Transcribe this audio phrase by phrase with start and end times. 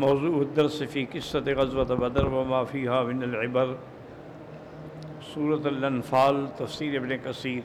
[0.00, 3.76] موضوع الدرس في قصة غزوة بدر وما فيها من العبر،
[5.34, 7.62] سورة الانفال تفسير ابن كثير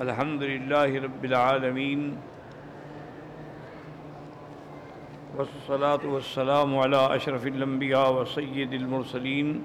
[0.00, 2.16] الحمد لله رب العالمين
[5.38, 9.62] والصلاة والسلام على أشرف الأنبياء وسيد المرسلين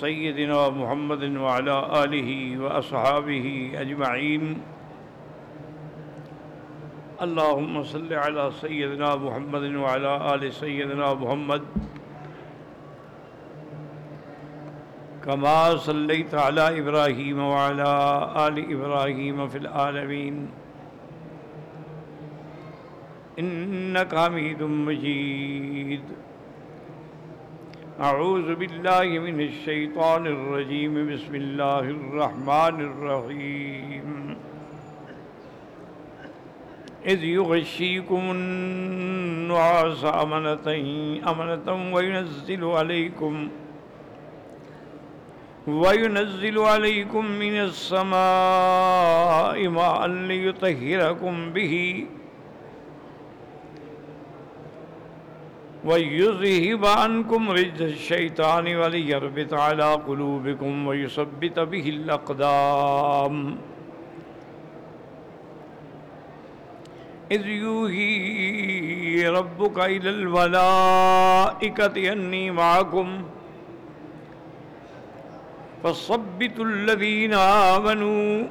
[0.00, 4.60] سيدنا محمد وعلى آله وأصحابه أجمعين
[7.24, 11.62] اللهم صل على سيدنا محمد وعلى آل سيدنا محمد
[15.24, 17.92] كما صليت على إبراهيم وعلى
[18.48, 20.48] آل إبراهيم في العالمين
[23.38, 26.02] إنك حميد مجيد
[28.00, 33.95] أعوذ بالله من الشيطان الرجيم بسم الله الرحمن الرحيم
[37.06, 40.68] إذ يغشيكم النعاس أمنة
[41.30, 43.48] أمنة وينزل عليكم
[45.66, 48.08] وينزل عليكم من السماء
[49.68, 52.06] ماء ليطهركم به.
[55.84, 63.56] ويذهب عنكم رجز الشيطان وليربط على قلوبكم ويثبت به الأقدام.
[67.32, 73.22] إذ يوهي ربك إلى الملائكة أني معكم.
[75.82, 78.44] فصبتوا الذين آمنوا.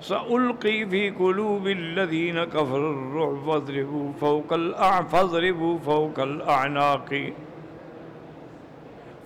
[0.00, 7.32] سألقي في قلوب الذين كفروا الرعب فاضربوا فوق الأعناق فاضربوا فوق الأعناق.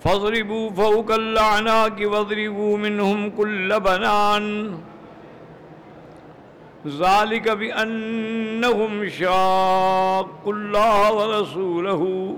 [0.01, 4.77] فاضربوا فوق الأعناق واضربوا منهم كل بنان.
[6.87, 12.37] ذلك بأنهم شاقوا الله ورسوله.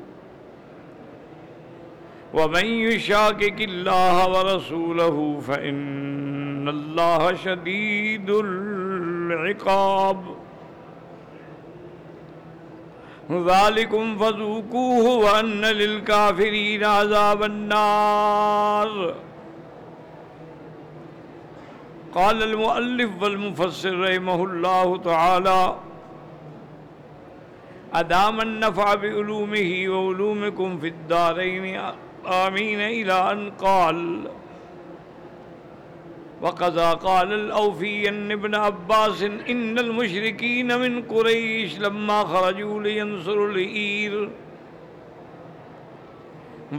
[2.33, 10.23] ومن يشاكك الله ورسوله فإن الله شديد العقاب.
[13.31, 19.13] ذلكم فذوقوه وأن للكافرين عذاب النار.
[22.15, 25.75] قال المؤلف والمفسر رحمه الله تعالى
[27.93, 31.81] أدام النفع بعلومه وعلومكم في الدارين
[32.25, 34.27] آمين إلى أن قال
[36.41, 44.29] وقضى قال الأوفي ابن عباس إن المشركين من قريش لما خرجوا لينصروا الإير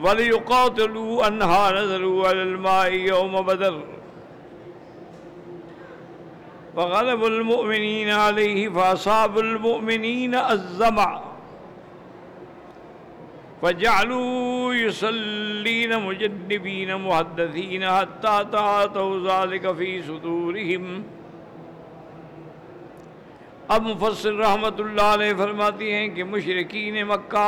[0.02, 3.81] وليقاتلوا أنها نزلوا على الماء يوم بدر.
[6.76, 11.20] وغلب المؤمنين عليه فأصاب المؤمنين الزمع
[13.62, 21.02] فجعلوا يصلين مجنبين محدثين حتى تعاتوا ذلك في صدورهم.
[23.68, 27.46] اب مفسر رحمت اللہ علیہ فرماتی ہیں کہ مشرقین مکہ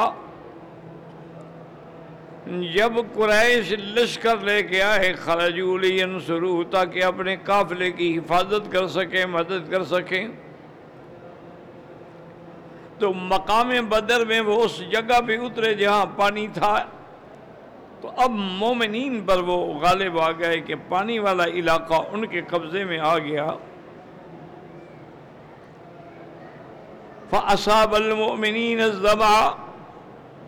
[2.47, 9.27] جب قریش لشکر لے کے آئے خرجو لینصرو تاکہ اپنے قافلے کی حفاظت کر سکیں،
[9.27, 10.29] مدد کر سکیں۔
[12.99, 16.85] تو مقام بدر میں وہ اس جگہ پہ اترے جہاں پانی تھا۔
[18.01, 22.85] تو اب مومنین پر وہ غالب آ گئے کہ پانی والا علاقہ ان کے قبضے
[22.85, 23.49] میں آ گیا۔
[27.31, 29.65] فَأَصَابَ الْمُؤْمِنِينَ الزَّمَعَ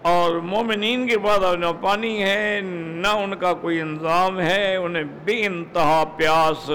[0.02, 5.47] اور مومنین کے بعد نہ پانی ہے، نہ ان کا کوئی انظام ہے، انہیں بے
[5.47, 6.71] انتہا پیاس،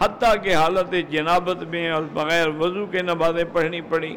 [0.00, 4.16] حتیٰ کہ حالت جنابت میں اور بغیر وضو کے نمازیں پڑھنی پڑی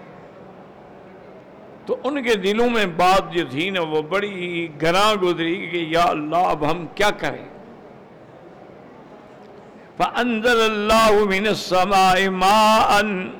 [1.85, 6.03] تو ان کے دلوں میں بات جو تھی نا، وہ بڑی گراں گزری کہ یا
[6.03, 7.45] اللہ، اب ہم کیا کریں؟
[9.97, 13.31] فَأَنزَلَ اللَّهُ مِنَ السَّمَاءِ مَاءً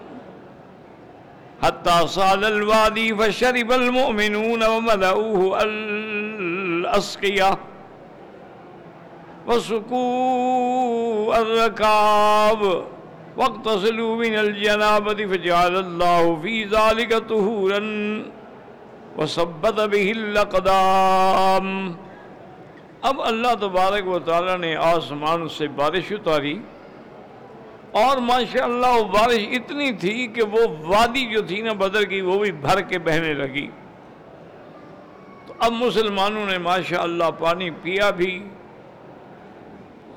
[1.64, 7.58] حتى صال الوادي فشرب المؤمنون وملؤوه الأسقية
[9.48, 12.84] وسقوا الركاب
[13.38, 17.82] واقتصلوا من الجنابة فجعل الله في ذلك طهورا
[19.18, 21.96] وصبت به الأقدام.
[23.02, 26.58] اب اللہ تبارک و تعالی نے آسمان سے بارش اتاری
[27.92, 32.40] اور ماشاءاللہ وہ بارش اتنی تھی کہ وہ وادی جو تھی نا بدر کی، وہ
[32.40, 33.68] بھی بھر کے بہنے لگی۔
[35.46, 38.50] تو اب مسلمانوں نے ماشاءاللہ پانی پیا بھی۔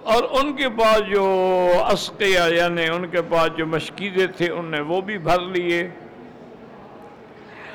[0.03, 1.27] اور ان کے پاس جو
[1.93, 5.89] اسقیہ یعنی ان کے پاس جو مشکیزے تھے ان نے وہ بھی بھر لیے۔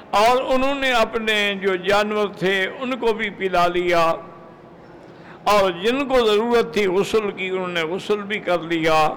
[0.09, 4.15] اور انہوں نے اپنے جو جانور تھے، ان کو بھی پلا لیا۔
[5.43, 9.09] اور جن کو ضرورت تھی غسل کی، انہوں نے غسل بھی کر لیا۔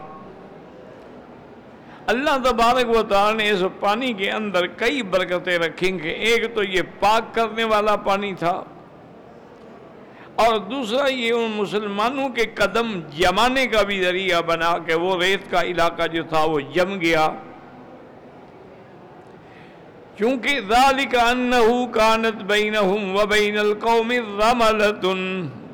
[2.12, 6.62] اللہ تبارک و تعالی نے اس پانی کے اندر کئی برکتیں رکھیں گے۔ ایک تو
[6.64, 8.62] یہ پاک کرنے والا پانی تھا
[10.36, 15.50] اور دوسرا یہ ان مسلمانوں کے قدم جمانے کا بھی ذریعہ بنا کہ وہ ریت
[15.50, 17.26] کا علاقہ جو تھا وہ جم گیا۔
[20.18, 25.06] چونکہ ذالک انہو کانت بینہم و بین القوم رملت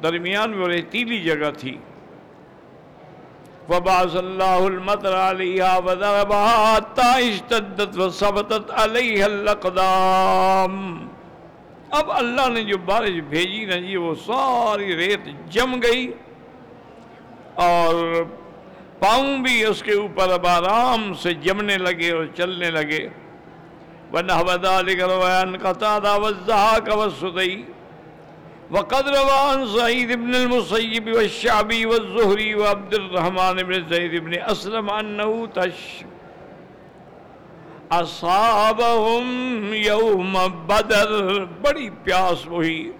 [0.02, 1.76] درمیان میں ریتیلی جگہ تھی۔
[3.68, 10.72] وبعث اللہ المطر علیہا وضربہا تا اشتدت وصبتت علیہا الاقدام
[11.98, 16.10] اب اللہ نے جو بارش بھیجی نا جی وہ ساری ریت جم گئی
[17.66, 17.94] اور
[18.98, 23.08] پاؤں بھی اس کے اوپر اب آرام سے جمنے لگے اور چلنے لگے.
[24.12, 27.54] ونحو ذلك روان قطادة والزهاك والسدي.
[28.70, 36.04] وقد روان سعيد بن المصيب والشعبي والزهري وعبد الرحمن بن زيد بن أسلم أنه تش
[37.92, 39.26] اصابهم
[39.72, 41.44] يوم بدر.
[41.62, 42.90] بڑی پیاس وہی.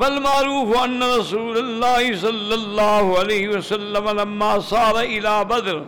[0.00, 5.84] والمعروف ان رسول الله صلى الله عليه وسلم لما صار الى بدر.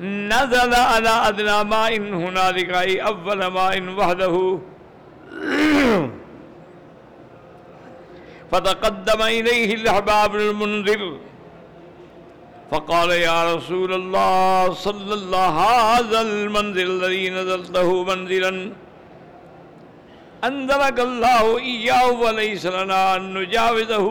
[0.00, 4.58] نزل على ادنى ماء هنالك اي اول ماء وحده.
[8.54, 11.02] فتقدم اليه الاحباب المنذر
[12.70, 15.54] فقال يا رسول الله صلى الله
[15.92, 18.52] هذا المنزل الذي نزلته منزلا
[20.48, 24.06] انزلك الله اياه وليس لنا ان نجاوزه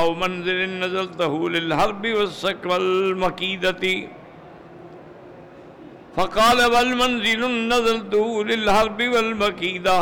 [0.00, 3.84] أو منزل نزلته للحرب والسك والمكيدة
[6.16, 7.42] فقال والمنزل
[7.72, 9.98] نزلته للحرب والمكيدة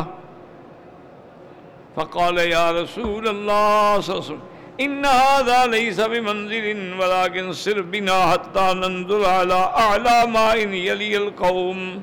[1.98, 4.40] فقال يا رسول الله صلى الله عليه وسلم،
[4.80, 12.02] إن هذا ليس بمنزل، ولكن سر بنا حتى ننظر على أعلى ما إن يلي القوم.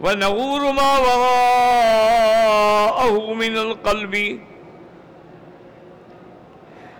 [0.00, 2.34] ونغور ما وراءه
[3.32, 4.40] من القلب.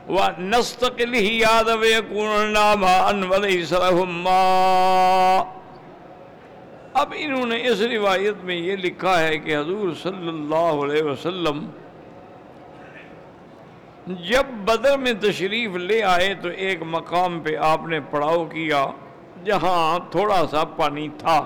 [0.08, 5.55] وَنَسْتَقِلِهِ يَادَ وَيَكُونَ نَامَا أَنْ وَلَيْسَ لَهُمْ مَا
[7.00, 11.66] اب انہوں نے اس روایت میں یہ لکھا ہے کہ حضور صلی اللہ علیہ وسلم
[14.30, 18.84] جب بدر میں تشریف لے آئے تو ایک مقام پہ آپ نے پڑاؤ کیا
[19.44, 21.38] جہاں تھوڑا سا پانی تھا۔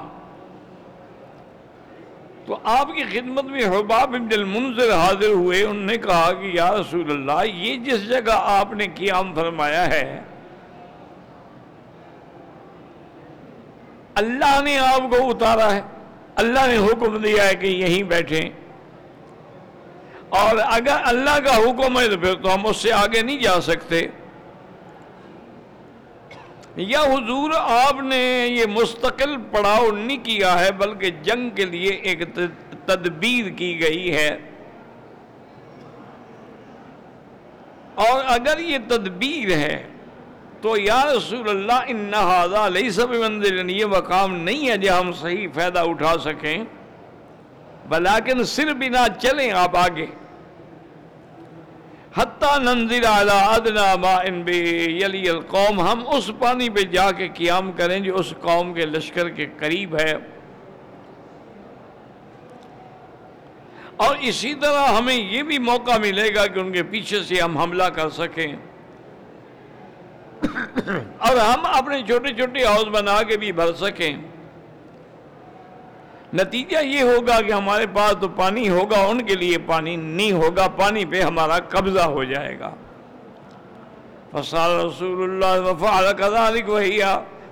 [2.47, 6.71] تو آپ کی خدمت میں حباب ابن المنظر حاضر ہوئے، انہوں نے کہا کہ یا
[6.71, 10.21] رسول اللہ، یہ جس جگہ آپ نے قیام فرمایا ہے
[14.21, 15.81] اللہ نے آپ کو اتارا ہے۔
[16.35, 18.51] اللہ نے حکم دیا ہے کہ یہیں بیٹھیں۔
[20.29, 23.61] اور اگر اللہ کا حکم ہے تو پھر تو ہم اس سے آگے نہیں جا
[23.61, 24.07] سکتے۔
[26.77, 32.35] یا حضور، آپ نے یہ مستقل پڑاؤ نہیں کیا ہے، بلکہ جنگ کے لیے ایک
[32.87, 34.39] تدبیر کی گئی ہے۔
[37.95, 39.90] اور اگر یہ تدبیر ہے
[40.61, 45.79] تو یا رسول اللہ انہذا لیس بمنزل، یہ مقام نہیں ہے جو ہم صحیح فائدہ
[45.79, 46.65] اٹھا سکیں۔
[47.89, 50.07] بلیکن صرف بنا چلیں آپ آگے۔
[52.17, 57.29] حتیٰ ننزل علی ادنا ما ان بے یلی القوم، ہم اس پانی پہ جا کے
[57.29, 60.15] قیام کریں جو اس قوم کے لشکر کے قریب ہے۔
[63.97, 67.59] اور اسی طرح ہمیں یہ بھی موقع ملے گا کہ ان کے پیچھے سے ہم
[67.59, 68.57] حملہ کر سکیں۔
[71.19, 74.17] اور ہم اپنے چھوٹے چھوٹے ہاؤس بنا کے بھی بھر سکیں۔
[76.35, 80.69] نتیجہ یہ ہوگا کہ ہمارے پاس تو پانی ہوگا، ان کے لیے پانی نہیں ہوگا،
[80.69, 82.71] پانی پہ ہمارا قبضہ ہو جائے گا۔
[84.33, 87.03] فصال رسول اللہ وفعل كذلك وهي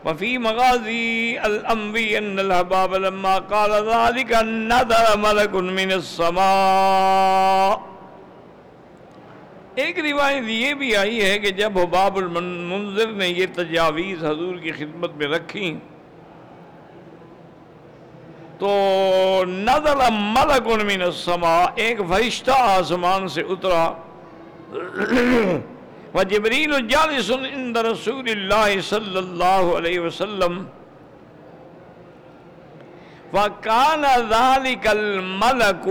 [0.04, 7.76] وفي مغازي الانبياء ان الحباب لما قال ذلك نذر ملك من السماء۔
[9.79, 14.73] ایک روایت یہ بھی آئی ہے کہ جب حباب المنذر نے یہ تجاویز حضور کی
[14.73, 15.69] خدمت میں رکھی،
[18.59, 18.71] تو
[19.47, 23.85] نظر ملک من السماء، ایک فرشتہ آسمان سے اترا۔
[26.15, 30.63] وجبریل جالس عند رسول اللہ صلی اللہ علیہ وسلم۔
[33.33, 35.89] وکان ذالک الملک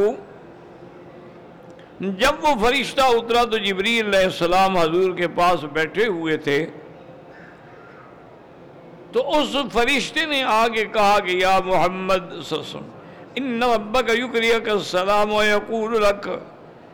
[2.00, 6.66] جب وہ فرشتہ اترا تو جبریل علیہ السلام حضور کے پاس بیٹھے ہوئے تھے۔
[9.12, 12.54] تو اس فرشتے نے آگے کہا کہ یا محمد
[13.36, 16.30] ان ربک یکریک السلام و یقول لک،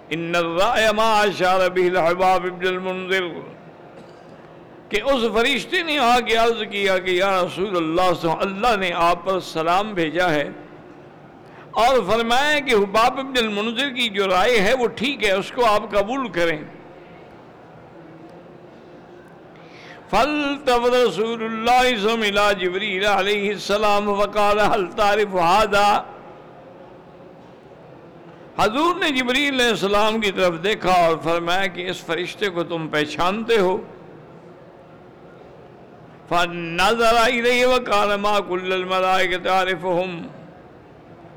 [0.09, 3.23] ان الرائے ما اشار به الحباب ابن المنذر۔
[4.89, 9.39] کہ اس فرشتے نے آگے عرض کیا کہ یا رسول اللہ اللہ نے آپ پر
[9.39, 10.49] سلام بھیجا ہے۔
[11.73, 15.65] اور فرمایا کہ حباب ابن المنظر کی جو رائے ہے وہ ٹھیک ہے، اس کو
[15.65, 16.63] آپ قبول کریں۔
[20.09, 26.03] فلتفت رسول اللہ سملا جبریل علیہ السلام وقال حل تعرف هذا؟
[28.57, 32.87] حضور نے جبریل علیہ السلام کی طرف دیکھا اور فرمایا کہ اس فرشتے کو تم
[32.87, 33.77] پہچانتے ہو۔
[36.29, 40.42] فنظر الیہ وقال ما كل الملائکہ تعرفهم؟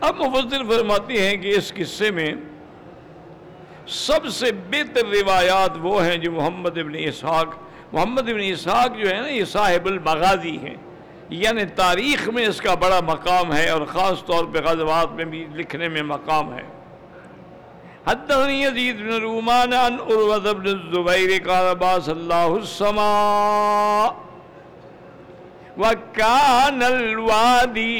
[0.00, 2.34] اب مفسر فرماتے ہیں کہ اس قصے میں
[3.86, 7.46] سب سے بہتر روایات وہ ہیں جو محمد ابن اسحاق
[7.92, 10.74] محمد ابن اسحاق جو ہے نا، یہ صاحب المغازی ہیں۔
[11.30, 15.46] یعنی تاریخ میں اس کا بڑا مقام ہے اور خاص طور پہ غزوات میں بھی
[15.54, 16.62] لکھنے میں مقام ہے۔
[18.06, 24.08] حدثنی یزید بن رومان عن عروت بن الزبیر قال باس اللہ السماء
[25.78, 27.90] وکان الوادی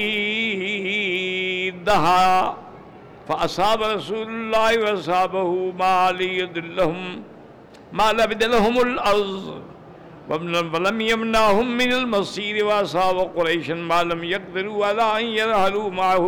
[1.87, 2.55] دہا
[3.27, 5.51] فاصاب رسول اللہ واصابه
[5.83, 7.01] ما لید لهم
[8.01, 9.45] ما لبد لهم الارض
[10.31, 16.27] ولم يمنعهم من المصير واصاب قريش ما لم يقدروا على ان يرحلوا معه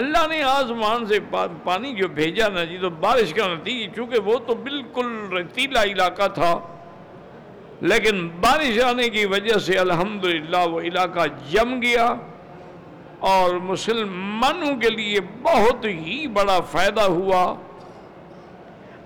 [0.00, 1.18] اللہ نے آسمان سے
[1.64, 6.26] پانی جو بھیجا نا جی تو بارش کا نتیجہ، چونکہ وہ تو بالکل ریتیلا علاقہ
[6.38, 6.52] تھا،
[7.90, 12.06] لیکن بارش آنے کی وجہ سے الحمدللہ وہ علاقہ جم گیا۔
[13.18, 17.54] اور مسلمانوں کے لیے بہت ہی بڑا فائدہ ہوا۔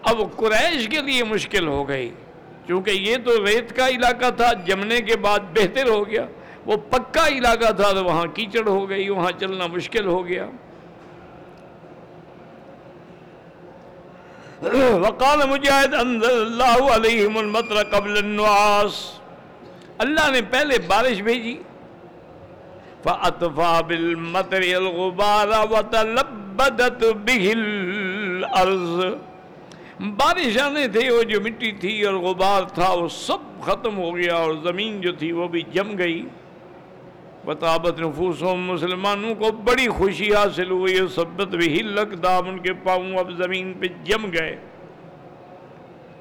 [0.03, 2.11] اب قریش کے لیے مشکل ہو گئی۔
[2.69, 6.27] چونکہ یہ تو ریت کا علاقہ تھا، جمنے کے بعد بہتر ہو گیا۔
[6.67, 10.47] وہ پکا علاقہ تھا تو وہاں کیچڑ ہو گئی، وہاں چلنا مشکل ہو گیا۔
[14.93, 19.21] وقال مجاہد انزل اللہ علیہم المطر قبل النواس۔
[19.99, 21.63] اللہ نے پہلے بارش بھیجی۔
[23.03, 29.05] فأطفى بالمطر الغبار وتلبدت به الأرض۔
[30.01, 34.35] بارش آنے تھے، وہ جو مٹی تھی اور غبار تھا، وہ سب ختم ہو گیا
[34.35, 36.27] اور زمین جو تھی، وہ بھی جم گئی۔
[37.45, 43.17] بطابت نفوسوں مسلمانوں کو بڑی خوشی حاصل ہوئی سبت بھی ہلک دام ان کے پاؤں
[43.19, 44.57] اب زمین پہ جم گئے۔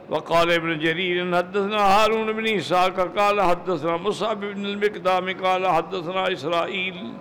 [0.09, 7.13] وقال ابن جرير حدثنا هارون بن إسحاق قال حدثنا مصعب بن المقدام قال حدثنا إسرائيل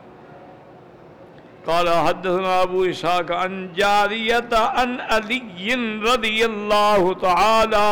[1.66, 5.74] قال حدثنا أبو إسحاق عن جارية عن علي
[6.12, 7.88] رضي الله تعالى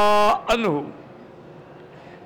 [0.51, 0.85] عنه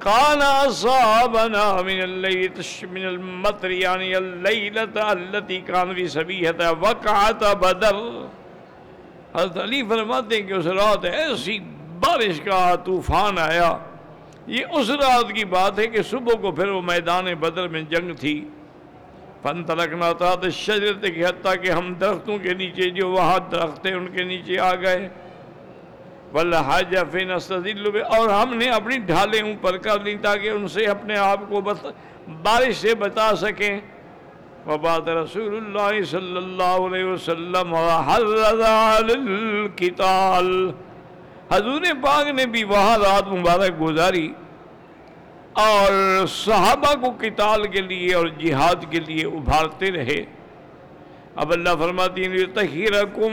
[0.00, 2.52] قال أصابنا من الليل
[2.92, 7.98] من المطر يعني الليلة التي كان في سبيهة وقعت بدر۔
[9.34, 11.58] حضرت علی فرماتے ہیں کہ اس رات ایسی
[12.00, 13.76] بارش کا طوفان آیا۔
[14.46, 18.14] یہ اس رات کی بات ہے کہ صبح کو پھر وہ میدان بدر میں جنگ
[18.14, 18.48] تھی۔
[19.42, 23.82] فن تلکنا تھا تو شجرت کی حتیٰ کہ ہم درختوں کے نیچے جو وہاں درخت
[23.82, 25.08] تھے ان کے نیچے آ گئے۔
[26.32, 31.16] والحاجہ فین استدل اور ہم نے اپنی ڈھالیں اوپر کر لی تاکہ ان سے اپنے
[31.16, 31.60] آپ کو
[32.42, 33.80] بارش سے بتا سکیں۔
[34.66, 39.16] وبات رسول اللہ صلی اللہ علیہ وسلم علی
[41.52, 44.28] حضور پاک نے بھی وہاں رات مبارک گزاری
[45.52, 45.92] اور
[46.26, 50.24] صحابہ کو قتال کے لیے اور جہاد کے لیے ابھارتے رہے۔
[51.36, 53.32] اب اللہ فرماتی ہیں تَحِرَكُمْ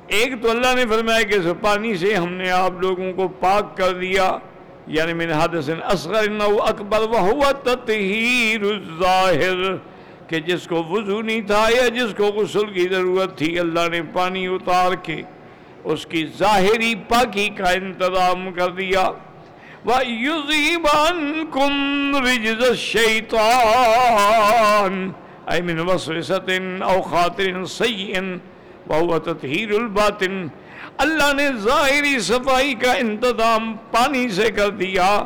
[0.07, 3.77] ایک تو اللہ نے فرمایا کہ اس پانی سے ہم نے آپ لوگوں کو پاک
[3.77, 4.39] کر دیا۔
[4.87, 9.59] یعنی من حدث اصغر انہو اکبر وہو تطہیر الظاہر،
[10.29, 14.01] کہ جس کو وضو نہیں تھا یا جس کو غسل کی ضرورت تھی، اللہ نے
[14.13, 15.19] پانی اتار کے
[15.85, 19.05] اس کی ظاہری پاکی کا انتظام کر دیا۔
[19.87, 20.85] وَيُذِيبَ
[22.25, 23.35] رِجْزَ الشَّيْطَانِ
[25.53, 26.49] أي من وسوسة
[26.83, 28.13] أو خاطر سيء
[28.89, 30.47] وهو تطهير الباطن۔
[30.99, 35.25] اللہ نے ظاہری صفائی کا انتظام پانی سے کر دیا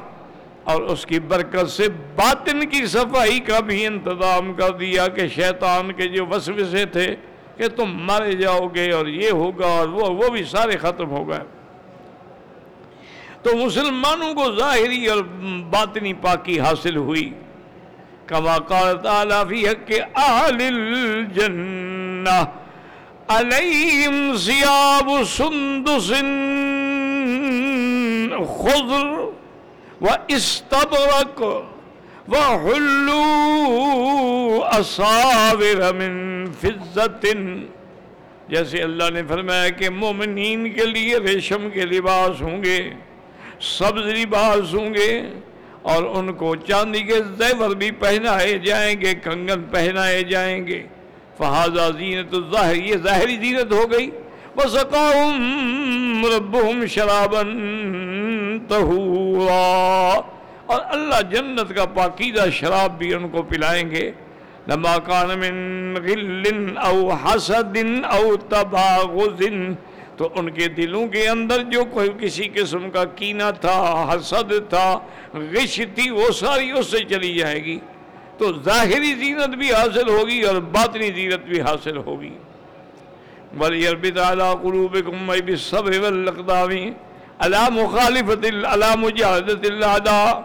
[0.65, 5.93] اور اس کی برکت سے باطن کی صفائی کا بھی انتظام کر دیا کہ شیطان
[5.93, 7.17] کے جو وسوسے تھے
[7.57, 11.29] کہ تم مارے جاؤ گے اور یہ ہوگا اور وہ وہ بھی سارے ختم ہو
[11.29, 11.45] گئے۔
[13.43, 15.23] تو مسلمانوں کو ظاہری اور
[15.71, 17.31] باطنی پاکی حاصل ہوئی۔
[18.27, 22.45] کما قال تعالیٰ فی حق اہل الجنہ۔
[23.31, 26.09] علیہم سیاب سندس
[28.61, 29.09] خضر
[30.01, 33.23] و استبرک و حلو
[34.73, 37.27] اصابر من فزت
[38.49, 42.79] جیسے اللہ نے فرمایا کہ مومنین کے لیے ریشم کے لباس ہوں گے،
[43.61, 45.11] سبز لباس ہوں گے،
[45.83, 50.83] اور ان کو چاندی کے زیور بھی پہنائے جائیں گے، کنگن پہنائے جائیں گے۔
[51.41, 54.11] فہذا زینت الظاہر یہ ظاہری زینت ہو گئی۔
[54.57, 57.59] وَسَقَاهُمْ رَبُّهُمْ شَرَابًا
[58.69, 60.21] طَهُورًا۔
[60.67, 64.11] اور اللہ جنت کا پاکیزہ شراب بھی ان کو پلائیں گے۔
[64.69, 69.43] لما کان من غل او حسد او تباغض
[70.17, 74.99] تو ان کے دلوں کے اندر جو کوئی کسی قسم کا کینہ تھا، حسد تھا،
[75.35, 77.79] غش تھی، وہ ساری اس سے چلی جائے گی۔
[78.41, 82.35] تو ظاہری زینت بھی حاصل ہوگی اور باطنی زینت بھی حاصل ہوگی۔
[83.61, 86.91] وَلِيَرْبِتَ عَلَىٰ قُلُوبِكُمْ وَيْ بِالصَّبْرِ وَالْلَقْدَامِ
[87.39, 90.41] عَلَىٰ مُخَالِفَةِ عَلَىٰ مُجَاهَدَةِ الْعَدَىٰ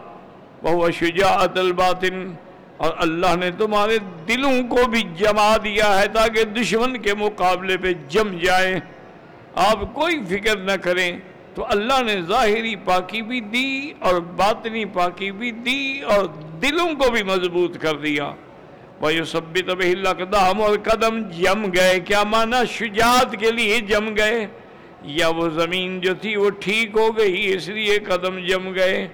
[0.64, 2.34] وَهُوَ شُجَاعَةَ الْبَاطِنِ
[2.78, 7.94] اور اللہ نے تمہارے دلوں کو بھی جما دیا ہے تاکہ دشمن کے مقابلے پہ
[8.08, 8.80] جم جائیں۔
[9.56, 11.20] آپ کوئی فکر نہ کریں۔
[11.56, 16.26] تو اللہ نے ظاہری پاکی بھی دی اور باطنی پاکی بھی دی اور
[16.62, 18.32] دلوں کو بھی مضبوط کر دیا۔
[19.00, 24.16] بھائی سب وَيُسَبِّتَ بِهِ الْأَقْدَامُ اور قدم جم گئے۔ کیا معنی شجاعت کے لیے جم
[24.18, 24.48] گئے۔
[25.04, 29.08] یا وہ زمین جو تھی وہ ٹھیک ہو گئی، اس لیے قدم جم گئے۔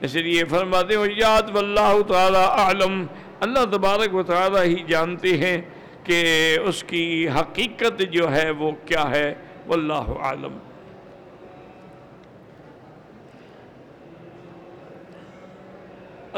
[0.00, 3.06] اس لیے فرماتے ہیں یاد واللہ تعالی اعلم
[3.40, 5.60] اللہ تبارک و تعالی ہی جانتے ہیں
[6.04, 6.24] کہ
[6.64, 9.34] اس کی حقیقت جو ہے وہ کیا ہے۔
[9.66, 10.58] واللہ عالم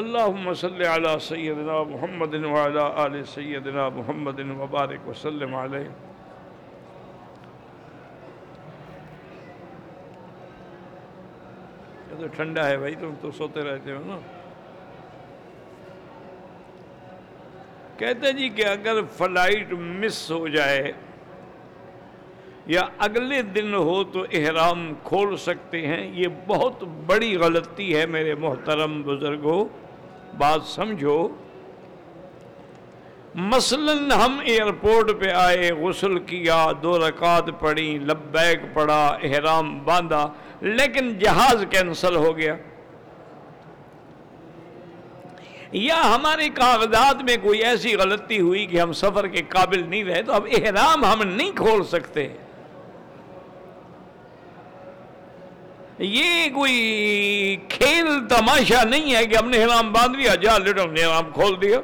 [0.00, 5.90] اللهم صل على سيدنا محمد وعلى آل سيدنا محمد وبارك وسلم عليه
[12.10, 14.18] یہ تو ٹھنڈا ہے بھائی، تم تو سوتے رہتے ہو نا۔
[17.98, 20.92] کہتے جی کہ اگر فلائٹ مس ہو جائے
[22.66, 28.34] یا اگلے دن ہو تو احرام کھول سکتے ہیں، یہ بہت بڑی غلطی ہے میرے
[28.34, 29.64] محترم بزرگوں۔
[30.38, 31.28] بات سمجھو،
[33.34, 40.26] مثلا ہم ایئرپورٹ پہ آئے، غسل کیا، دو رکعت پڑھی، لبیک پڑھا، احرام باندھا،
[40.60, 42.54] لیکن جہاز کینسل ہو گیا۔
[45.72, 50.22] یا ہمارے کاغذات میں کوئی ایسی غلطی ہوئی کہ ہم سفر کے قابل نہیں رہے،
[50.22, 52.28] تو اب احرام ہم نہیں کھول سکتے۔
[55.98, 56.76] یہ کوئی
[57.68, 61.62] کھیل تماشا نہیں ہے کہ ہم نے حرام باندھ لیا، جا لیٹو نے حرام کھول
[61.62, 61.80] دیا۔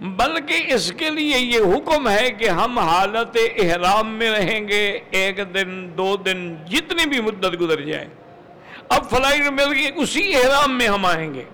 [0.00, 5.36] بلکہ اس کے لیے یہ حکم ہے کہ ہم حالت احرام میں رہیں گے، ایک
[5.54, 8.08] دن، دو دن، جتنی بھی مدت گزر جائے۔
[8.88, 11.44] اب فلائٹ مل گئی، اسی احرام میں ہم آئیں گے۔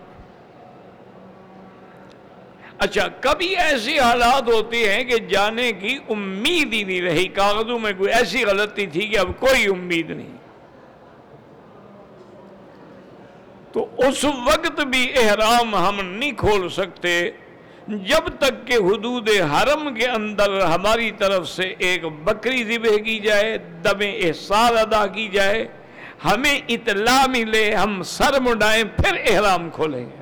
[2.80, 7.92] اچھا کبھی ایسی حالات ہوتے ہیں کہ جانے کی امید ہی نہیں رہی، کاغذوں میں
[7.98, 10.36] کوئی ایسی غلطی تھی کہ اب کوئی امید نہیں۔
[13.72, 17.30] تو اس وقت بھی احرام ہم نہیں کھول سکتے،
[17.88, 23.58] جب تک کہ حدود حرم کے اندر ہماری طرف سے ایک بکری ذبح کی جائے،
[23.84, 25.66] دم احسار ادا کی جائے،
[26.24, 30.19] ہمیں اطلاع ملے، ہم سر مڈائیں، پھر احرام کھولیں۔ گے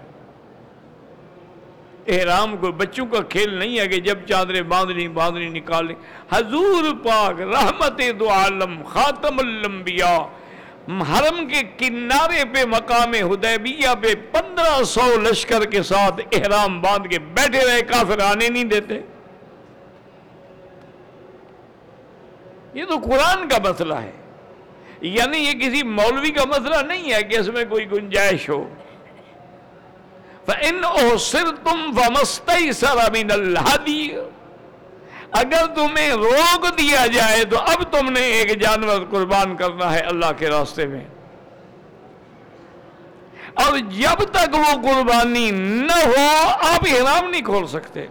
[2.08, 5.94] احرام کو بچوں کا کھیل نہیں ہے کہ جب چادریں باندھنی باندھنی نکالیں
[6.30, 10.18] حضور پاک رحمت دو عالم، خاتم الانبیاء۔
[10.88, 17.18] حرم کے کنارے پہ، مقام حدیبیہ پہ پندرہ سو لشکر کے ساتھ احرام باندھ کے
[17.18, 19.00] بیٹھے رہے، کافر آنے نہیں دیتے۔
[22.74, 24.12] یہ تو قرآن کا مسئلہ ہے۔
[25.00, 28.68] یعنی یہ کسی مولوی کا مسئلہ نہیں ہے کہ اس میں کوئی گنجائش ہو۔
[30.48, 34.16] فَإِنْ أُحْسِرْتُمْ فَمَسْتَيْسَرَ مِنَ الْحَدِيِّ
[35.30, 40.32] اگر تمہیں روک دیا جائے تو اب تم نے ایک جانور قربان کرنا ہے اللہ
[40.38, 41.04] کے راستے میں۔
[43.54, 48.06] اور جب تک وہ قربانی نہ ہو، آپ احرام نہیں کھول سکتے۔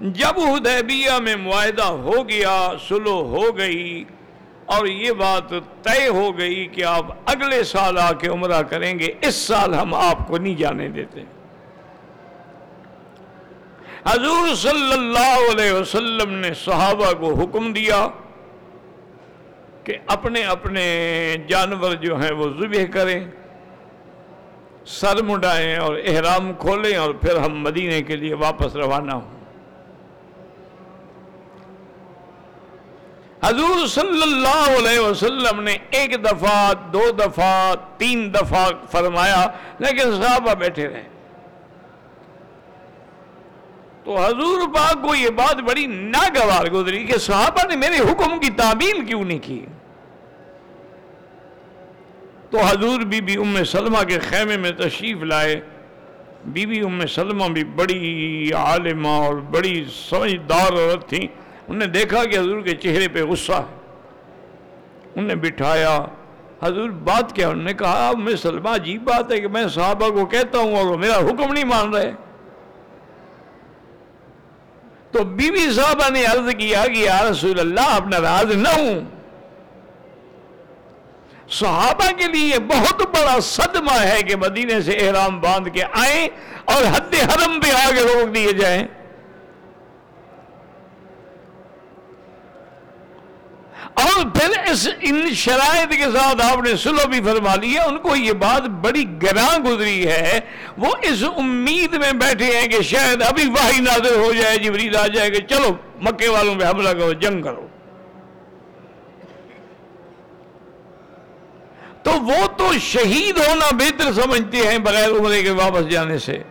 [0.00, 4.04] جب حدیبیہ میں معاہدہ ہو گیا سلو ہو گئی
[4.68, 5.50] اور یہ بات
[5.82, 9.94] طے ہو گئی کہ آپ اگلے سال آ کے عمرہ کریں گے، اس سال ہم
[9.94, 11.22] آپ کو نہیں جانے دیتے۔
[14.06, 18.08] حضور صلی اللہ علیہ وسلم نے صحابہ کو حکم دیا
[19.84, 20.84] کہ اپنے اپنے
[21.48, 23.20] جانور جو ہیں وہ ذبح کریں،
[24.86, 29.37] سر مڈائیں اور احرام کھولیں اور پھر ہم مدینے کے لیے واپس روانہ ہوں۔
[33.44, 39.46] حضور صلی اللہ علیہ وسلم نے ایک دفعہ، دو دفعہ، تین دفعہ فرمایا،
[39.78, 41.02] لیکن صحابہ بیٹھے رہے۔
[44.04, 48.50] تو حضور پاک کو یہ بات بڑی ناگوار گزری کہ صحابہ نے میرے حکم کی
[48.50, 49.66] تعمیل کیوں نہیں کی؟
[52.50, 55.60] تو حضور بی بی ام سلمہ کے خیمے میں تشریف لائے۔
[56.44, 62.24] بی بی ام سلمہ بھی بڑی عالمہ اور بڑی سمجھدار عورت تھیں۔ انہوں نے دیکھا
[62.24, 63.76] کہ حضور کے چہرے پہ غصہ ہے۔
[65.14, 65.98] انہوں نے بٹھایا۔
[66.62, 70.26] حضور بات کیا، انہوں نے کہا میں سلمہ عجیب بات ہے کہ میں صحابہ کو
[70.26, 72.12] کہتا ہوں اور وہ میرا حکم نہیں مان رہے۔
[75.12, 79.00] تو بی بی صحابہ نے عرض کیا کہ یا رسول اللہ آپ ناراض نہ ہوں۔
[81.50, 86.28] صحابہ کے لیے بہت بڑا صدمہ ہے کہ مدینے سے احرام باندھ کے آئیں
[86.64, 88.86] اور حد حرم پہ آگے روک دیے جائیں۔
[93.98, 98.16] اور پھر اس ان شرائط کے ساتھ آپ نے سلو بھی فرما لیا ان کو
[98.16, 100.40] یہ بات بڑی گراں گزری ہے۔
[100.78, 105.06] وہ اس امید میں بیٹھے ہیں کہ شاید ابھی واہی نازل ہو جائے، جبریل آ
[105.06, 105.68] جائے کہ چلو
[106.00, 107.66] مکے والوں پہ حملہ کرو، جنگ کرو۔
[112.02, 116.42] تو وہ تو شہید ہونا بہتر سمجھتے ہیں بغیر عمرے کے واپس جانے سے۔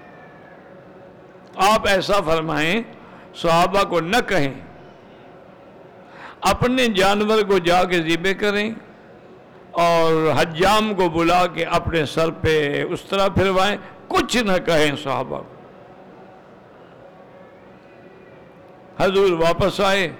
[1.55, 2.81] آپ ایسا فرمائیں،
[3.35, 4.66] صحابہ کو نہ کہیں۔
[6.49, 8.71] اپنے جانور کو جا کے ذبح کریں
[9.71, 15.41] اور حجام کو بلا کے اپنے سر پہ اس طرح پھروائیں۔ کچھ نہ کہیں صحابہ
[18.99, 20.11] حضور واپس آئے،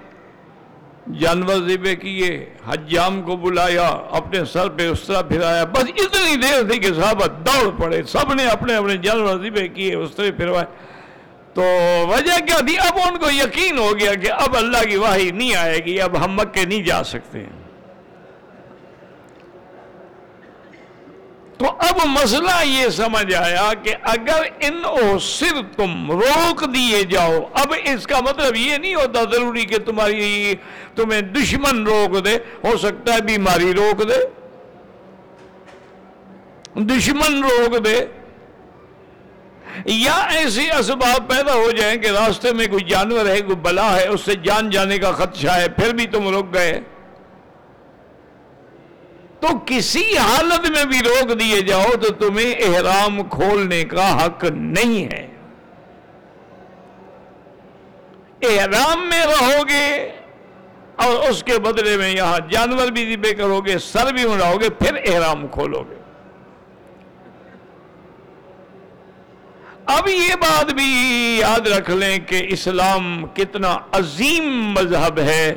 [1.19, 6.69] جانور ذبح کیے، حجام کو بلایا، اپنے سر پہ اس طرح پھرایا۔ بس اتنی دیر
[6.71, 10.86] تھی کہ صحابہ دوڑ پڑے۔ سب نے اپنے اپنے جانور ذبح کیے، اس طرح پھروائے۔
[11.57, 11.63] تو
[12.07, 15.55] وجہ کیا تھی؟ اب ان کو یقین ہو گیا کہ اب اللہ کی واہی نہیں
[15.55, 17.39] آئے گی، اب ہم مکے نہیں جا سکتے۔
[21.57, 24.83] تو اب مسئلہ یہ سمجھ آیا کہ اگر ان
[25.19, 30.55] صرف تم روک دیے جاؤ، اب اس کا مطلب یہ نہیں ہوتا ضروری کہ تمہاری
[30.95, 34.19] تمہیں دشمن روک دے، ہو سکتا ہے بیماری روک دے۔
[36.75, 38.05] دشمن روک دے۔
[39.89, 44.07] یا ایسی اسباب پیدا ہو جائیں کہ راستے میں کوئی جانور ہے، کوئی بلا ہے،
[44.07, 46.79] اس سے جان جانے کا خدشہ ہے، پھر بھی تم رک گئے۔
[49.39, 55.05] تو کسی حالت میں بھی روک دیے جاؤ تو تمہیں احرام کھولنے کا حق نہیں
[55.05, 55.27] ہے۔
[58.41, 60.11] احرام میں رہو گے
[60.95, 64.69] اور اس کے بدلے میں یہاں جانور بھی ذبے کرو گے، سر بھی اڑاؤ گے،
[64.69, 65.96] پھر احرام کھولو گے۔
[69.87, 75.55] اب یہ بات بھی یاد رکھ لیں کہ اسلام کتنا عظیم مذہب ہے۔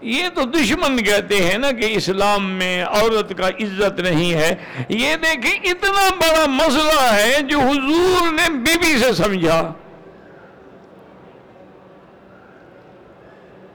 [0.00, 4.54] یہ تو دشمن کہتے ہیں نا کہ اسلام میں عورت کا عزت نہیں ہے۔
[4.88, 9.72] یہ دیکھیں اتنا بڑا مسئلہ ہے جو حضور نے بی بی سے سمجھا۔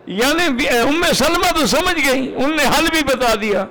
[0.05, 3.65] یعنی ام سلمہ تو سمجھ گئی، ان نے حل بھی بتا دیا۔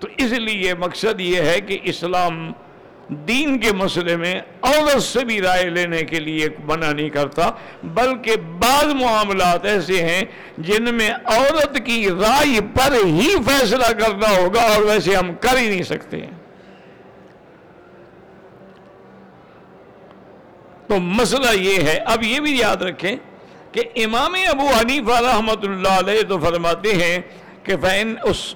[0.00, 2.52] تو اس لیے مقصد یہ ہے کہ اسلام
[3.08, 7.50] دین کے مسئلے میں عورت سے بھی رائے لینے کے لیے منع نہیں کرتا،
[7.94, 10.22] بلکہ بعض معاملات ایسے ہیں
[10.58, 15.68] جن میں عورت کی رائے پر ہی فیصلہ کرنا ہوگا اور ویسے ہم کر ہی
[15.68, 16.32] نہیں سکتے۔ ہیں
[20.88, 23.16] تو مسئلہ یہ ہے، اب یہ بھی یاد رکھیں
[23.72, 27.18] کہ امام ابو حنیفہ رحمۃ اللہ علیہ تو فرماتے ہیں
[27.62, 28.54] کہ فین اس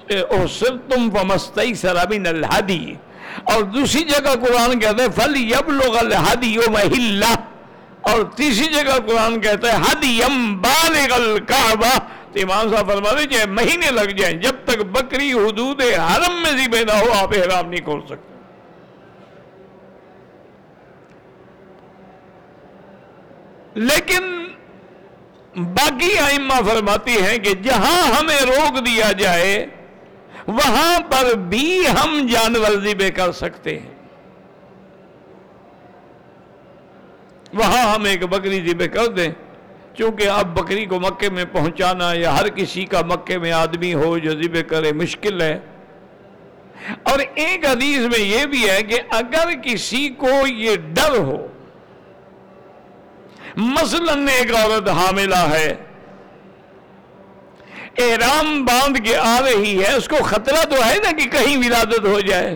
[0.89, 2.93] تم فمستی سرابن الحدی
[3.43, 6.55] اور دوسری جگہ قرآن کہتا ہے فل یب لوگ الحدی
[8.01, 11.97] اور تیسری جگہ قرآن کہتا ہے حد یم بالغ الکعبہ
[12.33, 16.51] تو امام صاحب فرما دے چاہے مہینے لگ جائیں، جب تک بکری حدود حرم میں
[16.57, 18.27] ذبح نہ ہو، آپ احرام نہیں کھول سکتے۔
[23.75, 24.23] لیکن
[25.75, 29.53] باقی ائمہ فرماتی ہیں کہ جہاں ہمیں روک دیا جائے
[30.49, 33.89] وہاں پر بھی ہم جانور ذبح کر سکتے ہیں۔
[37.53, 39.29] وہاں ہم ایک بکری ذبح کر دیں۔
[39.93, 44.17] چونکہ اب بکری کو مکے میں پہنچانا یا ہر کسی کا مکے میں آدمی ہو
[44.17, 45.59] جو ذبح کرے مشکل ہے۔
[47.03, 51.47] اور ایک حدیث میں یہ بھی ہے کہ اگر کسی کو یہ ڈر ہو،
[53.57, 55.75] مثلا ایک عورت حاملہ ہے۔
[57.97, 62.05] احرام باندھ کے آ رہی ہے، اس کو خطرہ تو ہے نا کہ کہیں ولادت
[62.05, 62.55] ہو جائے۔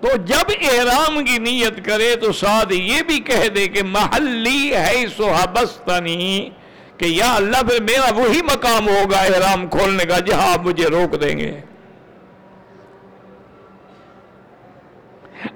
[0.00, 5.04] تو جب احرام کی نیت کرے تو ساتھ یہ بھی کہہ دے کہ محلی ہے
[5.16, 6.50] سوہبستنی
[6.96, 11.22] کہ یا اللہ، پھر میرا وہی مقام ہوگا احرام کھولنے کا، جہاں آپ مجھے روک
[11.22, 11.60] دیں گے۔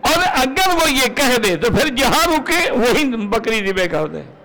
[0.00, 4.37] اور اگر وہ یہ کہہ دے تو پھر جہاں رکے، وہی بکری ذبح کر دے۔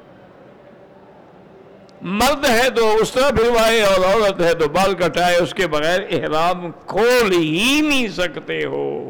[2.04, 6.00] مرد ہے تو اس طرح پھروائے اور عورت ہے تو بال کٹائے، اس کے بغیر
[6.10, 9.10] احرام کھول ہی نہیں سکتے ہو۔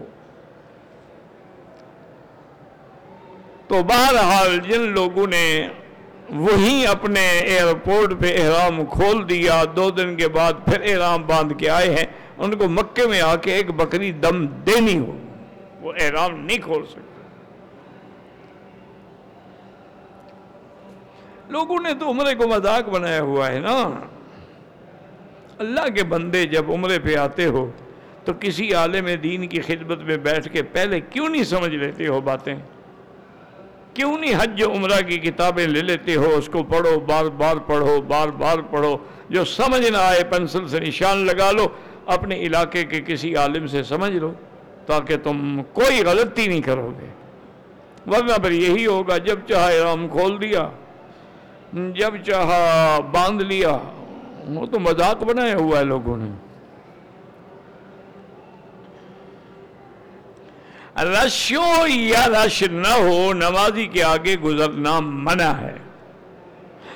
[3.68, 5.68] تو بہرحال جن لوگوں نے
[6.30, 11.70] وہی اپنے ایئرپورٹ پہ احرام کھول دیا، دو دن کے بعد پھر احرام باندھ کے
[11.70, 12.06] آئے ہیں،
[12.38, 15.18] ان کو مکے میں آ کے ایک بکری دم دینی ہو،
[15.82, 17.13] وہ احرام نہیں کھول سکتے۔
[21.50, 23.90] لوگوں نے تو عمرے کو مذاق بنایا ہوا ہے نا۔
[25.60, 27.72] اللہ کے بندے جب عمرے پہ آتے ہو
[28.26, 32.22] تو کسی عالم دین کی خدمت میں بیٹھ کے پہلے کیوں نہیں سمجھ لیتے ہو
[32.22, 32.56] باتیں؟
[33.94, 38.02] کیوں نہیں حج عمرہ کی کتابیں لے لیتے ہو؟ اس کو پڑھو، بار بار پڑھو،
[38.02, 38.98] بار بار پڑھو۔
[39.30, 41.68] جو سمجھ نہ آئے، پنسل سے نشان لگا لو۔
[42.06, 44.34] اپنے علاقے کے کسی عالم سے سمجھ لو
[44.86, 47.08] تاکہ تم کوئی غلطی نہیں کرو گے۔
[48.08, 50.70] ورنہ پھر یہی ہوگا، جب چاہے رام کھول دیا۔
[51.74, 53.78] جب چاہا، باندھ لیا۔
[54.46, 56.30] وہ تو مذاق بنایا ہوا ہے لوگوں نے۔
[61.04, 65.78] رش ہو یا رش نہ ہو، نمازی کے آگے گزرنا منع ہے۔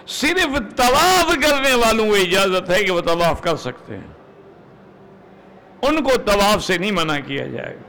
[0.08, 4.08] صرف طواف کرنے والوں کو اجازت ہے کہ وہ طواف کر سکتے ہیں۔
[5.82, 7.87] ان کو طواف سے نہیں منع کیا جائے گا۔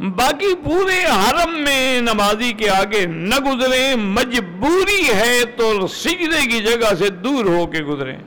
[0.00, 6.94] باقی پورے حرم میں نمازی کے آگے نہ گزرے، مجبوری ہے تو سجدے کی جگہ
[6.94, 8.18] سے دور ہو کے گزریں۔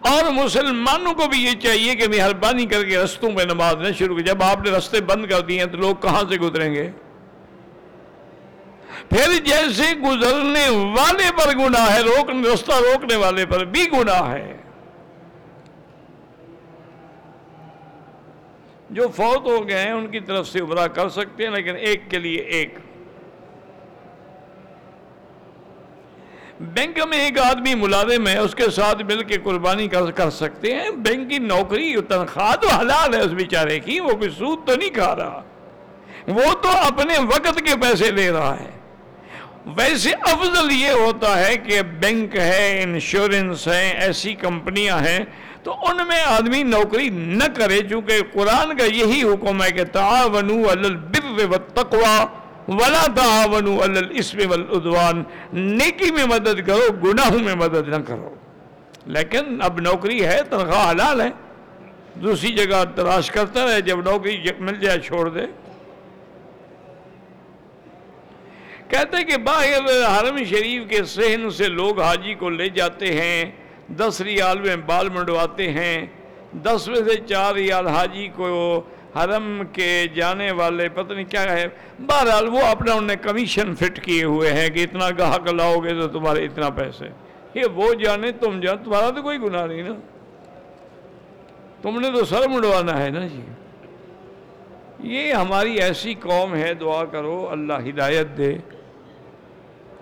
[0.00, 4.16] اور مسلمانوں کو بھی یہ چاہیے کہ مہربانی کر کے رستوں پہ نماز نہ شروع
[4.16, 6.90] کی جب آپ نے رستے بند کر دیے تو لوگ کہاں سے گزریں گے؟
[9.08, 14.59] پھر جیسے گزرنے والے پر گناہ ہے روک رستہ روکنے والے پر بھی گناہ ہے۔
[18.90, 22.10] جو فوت ہو گئے ہیں ان کی طرف سے عمرہ کر سکتے ہیں، لیکن ایک
[22.10, 22.74] کے لیے ایک۔
[26.60, 30.90] بینک میں ایک آدمی ملازم ہے، اس کے ساتھ مل کے قربانی کر سکتے ہیں۔
[30.90, 34.90] بینک کی نوکری تنخواہ تو حلال ہے، اس بیچارے کی، وہ کوئی سود تو نہیں
[34.90, 35.42] کھا رہا۔
[36.28, 38.70] وہ تو اپنے وقت کے پیسے لے رہا ہے۔
[39.76, 45.24] ویسے افضل یہ ہوتا ہے کہ بینک ہے، انشورنس ہے، ایسی کمپنیاں ہیں
[45.62, 50.72] تو ان میں آدمی نوکری نہ کرے، چونکہ قرآن کا یہی حکم ہے کہ تعاونوا
[50.72, 52.24] علی البر والتقوی
[52.68, 58.34] ولا تعاونوا علی الاسم والعدوان۔ نیکی میں مدد کرو، گناہوں میں مدد نہ کرو۔
[59.06, 61.30] لیکن اب نوکری ہے، تنخواہ حلال ہے۔
[62.14, 65.40] دوسری جگہ تلاش کرتا رہے، جب نوکری مل جائے چھوڑ دے۔
[68.88, 73.50] کہتے کہ باہر حرم شریف کے سہن سے لوگ حاجی کو لے جاتے ہیں۔
[73.98, 76.06] دس ریال میں بال منڈواتے ہیں۔
[76.52, 78.82] دس میں سے چار ریال حاجی کو
[79.16, 81.66] حرم کے جانے والے، پتہ نہیں کیا ہے۔
[81.98, 86.08] بہرحال وہ اپنا انہیں کمیشن فٹ کیے ہوئے ہیں کہ اتنا گاہک لاؤ گے تو
[86.08, 87.04] تمہارے اتنا پیسے۔
[87.54, 89.94] یہ وہ جانے، تم جان تمہارا تو کوئی گناہ نہیں نا۔
[91.82, 93.40] تم نے تو سر منڈوانا ہے نا جی۔
[94.98, 98.54] یہ ہماری ایسی قوم ہے، دعا کرو، اللہ ہدایت دے۔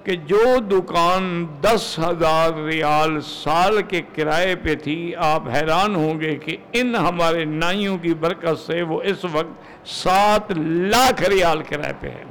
[0.04, 6.34] کہ جو دکان دس ہزار ریال سال کے کرائے پہ تھی، آپ حیران ہوں گے
[6.36, 10.52] کہ ان ہمارے نائیوں کی برکت سے وہ اس وقت سات
[10.92, 12.24] لاکھ ریال کرائے پہ ہے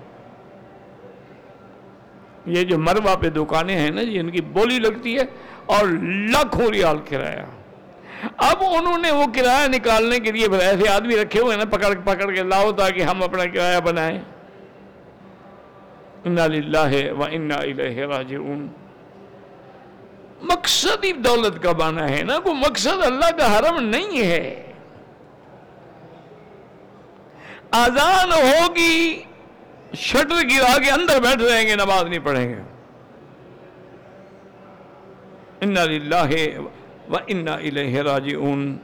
[2.45, 5.24] یہ جو مروا پہ دکانیں ہیں نا جی ان کی بولی لگتی ہے
[5.65, 5.88] اور
[6.32, 7.45] لاکھوں ریال کرایہ۔
[8.38, 11.93] اب انہوں نے وہ کرایہ نکالنے کے لیے ایسے آدمی رکھے ہوئے ہیں نا، پکڑ
[12.05, 14.20] پکڑ کے لاؤ تاکہ ہم اپنا کرایہ بنائیں۔
[17.11, 17.23] و
[18.05, 18.67] راجعون۔
[20.41, 24.63] مقصد ہی دولت کا بانا ہے نا وہ مقصد اللہ کا حرم نہیں ہے۔
[27.71, 29.23] آزان ہوگی،
[29.95, 32.61] شٹر گرا کے اندر بیٹھ رہیں گے، نماز نہیں پڑھیں گے۔
[35.61, 36.59] ان اللہ
[37.09, 38.78] و انا الہ راجعون۔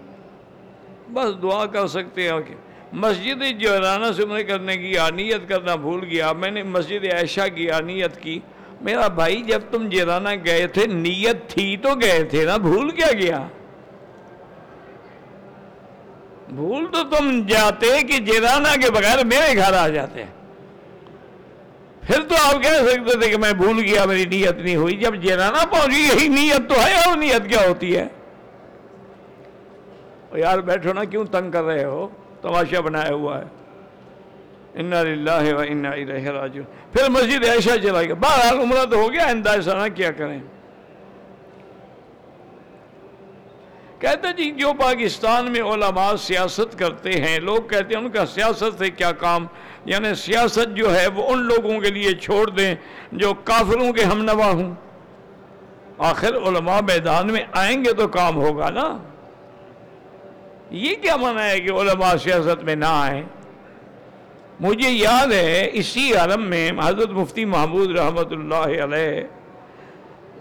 [1.14, 2.54] بس دعا کر سکتے ہیں کہ
[2.94, 7.72] مسجد جوہرانہ سے میں کرنے کی آنیت کرنا بھول گیا۔ میں نے مسجد عائشہ کی
[7.72, 8.40] آنیت کی۔
[8.82, 13.12] میرا بھائی جب تم جیرانہ گئے تھے، نیت تھی تو گئے تھے نا؟ بھول کیا
[13.12, 13.48] گیا؟
[16.50, 20.24] بھول تو تم جاتے کہ جیرانہ کے بغیر میرے گھر آ جاتے۔
[22.02, 25.16] پھر تو آپ کہہ سکتے تھے کہ میں بھول گیا، میری نیت نہیں ہوئی۔ جب
[25.16, 28.08] جیرانہ پہنچی، یہی نیت تو ہے، اور نیت کیا ہوتی ہے؟
[30.34, 32.08] یار بیٹھو نا، کیوں تنگ کر رہے ہو؟
[32.44, 33.44] تماشا بنایا ہوا ہے۔
[35.54, 39.74] و الیہ راجعون۔ پھر مسجد عائشہ چلا گیا۔ بہرحال عمرہ تو ہو گیا آئندہ ایسا
[39.74, 40.40] نہ کیا کریں۔
[44.00, 48.80] کہتے جی جو پاکستان میں علماء سیاست کرتے ہیں، لوگ کہتے ہیں ان کا سیاست
[48.80, 49.48] سے کیا کام؟
[49.86, 52.76] یعنی سیاست جو ہے وہ ان لوگوں کے لیے چھوڑ دیں
[53.12, 54.76] جو کافروں کے ہم نوا ہوں۔
[55.98, 58.98] آخر علماء میدان میں آئیں گے تو کام ہوگا نا۔
[60.74, 63.24] یہ کیا منع ہے کہ علماء سیاست میں نہ آئیں؟
[64.60, 69.22] مجھے یاد ہے اسی عالم میں حضرت مفتی محمود رحمت اللہ علیہ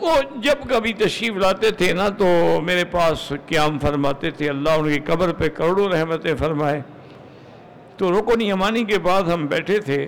[0.01, 2.27] وہ جب کبھی تشریف لاتے تھے نا تو
[2.61, 6.81] میرے پاس قیام فرماتے تھے، اللہ ان کی قبر پہ کروڑوں رحمتیں فرمائے۔
[7.97, 10.07] تو رکنی امانی کے بعد ہم بیٹھے تھے۔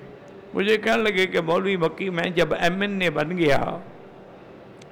[0.55, 3.79] مجھے کہنے لگے کہ مولوی مکی، میں جب ایم این اے بن گیا،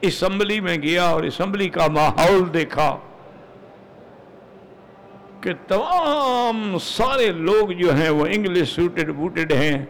[0.01, 2.99] اسمبلی میں گیا اور اسمبلی کا ماحول دیکھا۔
[5.43, 9.84] کہ تمام سارے لوگ جو ہیں وہ انگلش سوٹڈ بوٹڈ ہیں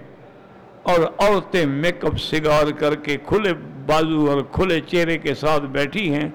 [0.82, 3.55] اور عورتیں میک اپ سگار کر کے کھلے
[3.86, 6.28] بازو اور کھلے چہرے کے ساتھ بیٹھی ہیں۔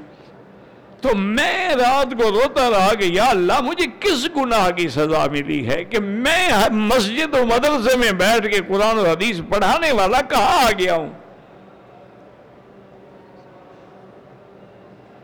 [1.01, 5.69] تو میں رات کو روتا رہا کہ یا اللہ مجھے کس گناہ کی سزا ملی
[5.69, 10.65] ہے کہ میں مسجد و مدرسے میں بیٹھ کے قرآن و حدیث پڑھانے والا کہاں
[10.67, 11.09] آ گیا ہوں؟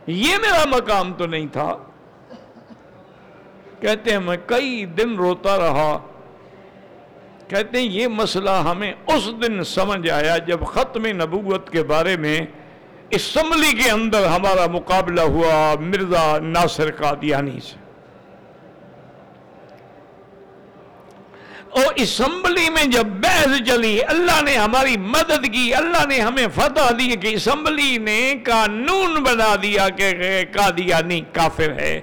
[0.07, 1.77] یہ میرا مقام تو نہیں تھا۔
[3.83, 5.97] کہتے ہیں میں کئی دن روتا رہا۔
[7.47, 12.41] کہتے ہیں یہ مسئلہ ہمیں اس دن سمجھ آیا جب ختم نبوت کے بارے میں
[13.09, 17.83] اسمبلی کے اندر ہمارا مقابلہ ہوا مرزا ناصر قادیانی سے۔
[21.69, 26.91] اور اسمبلی میں جب بحث چلی، اللہ نے ہماری مدد کی، اللہ نے ہمیں فتح
[26.91, 30.13] دی کہ اسمبلی نے قانون بنا دیا کہ
[30.51, 32.01] قادیانی کافر ہے۔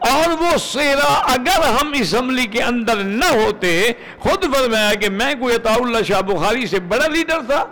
[0.00, 5.54] اور وہ سیرا اگر ہم اسمبلی کے اندر نہ ہوتے، خود فرمایا کہ میں کوئی
[5.54, 7.64] عطا اللہ شاہ بخاری سے بڑا لیڈر تھا۔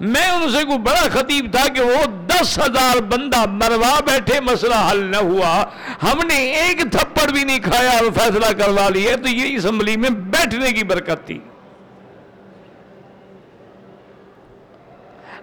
[0.00, 4.74] میں ان سے کوئی بڑا خطیب تھا کہ وہ دس ہزار بندہ مروا بیٹھے، مسئلہ
[4.90, 5.64] حل نہ ہوا۔
[6.02, 10.10] ہم نے ایک تھپڑ بھی نہیں کھایا اور فیصلہ کروا لیا۔ تو یہ اسمبلی میں
[10.10, 11.38] بیٹھنے کی برکت تھی۔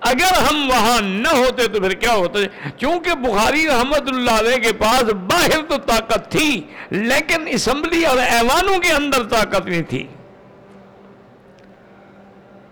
[0.06, 2.40] اگر ہم وہاں نہ ہوتے تو پھر کیا ہوتا
[2.78, 8.80] چونکہ بخاری رحمت اللہ علیہ کے پاس باہر تو طاقت تھی، لیکن اسمبلی اور ایوانوں
[8.80, 10.08] کے اندر طاقت نہیں تھی۔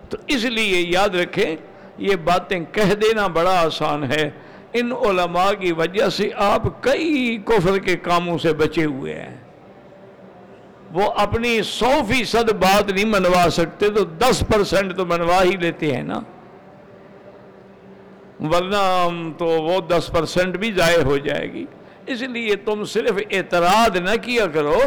[0.09, 1.55] تو اس لیے یاد رکھیں،
[1.97, 4.29] یہ باتیں کہہ دینا بڑا آسان ہے۔
[4.73, 9.37] ان علماء کی وجہ سے آپ کئی کفر کے کاموں سے بچے ہوئے ہیں۔
[10.91, 15.95] وہ اپنی سو فیصد بات نہیں منوا سکتے، تو دس پرسنٹ تو منوا ہی لیتے
[15.95, 16.19] ہیں نا۔
[18.39, 19.07] ورنہ
[19.37, 21.65] تو وہ دس پرسنٹ بھی ضائع ہو جائے گی۔
[22.07, 24.79] اس لیے تم صرف اعتراض نہ کیا کرو،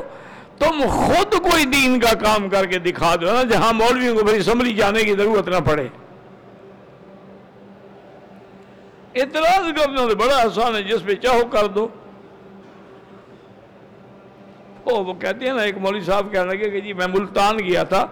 [0.58, 4.42] تم خود کوئی دین کا کام کر کے دکھا دو نا، جہاں مولویوں کو بھائی
[4.42, 5.86] سمری جانے کی ضرورت نہ پڑے۔
[9.14, 11.88] اعتراض کرنا تو بڑا آسان ہے، جس پہ چاہو کر دو۔
[14.84, 18.06] وہ کہتے ہیں نا، ایک مولوی صاحب کہنے لگے کہ جی میں ملتان گیا تھا۔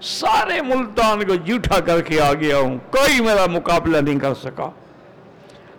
[0.00, 4.70] سارے ملتان کو جھوٹا کر کے آ گیا ہوں۔ کوئی میرا مقابلہ نہیں کر سکا۔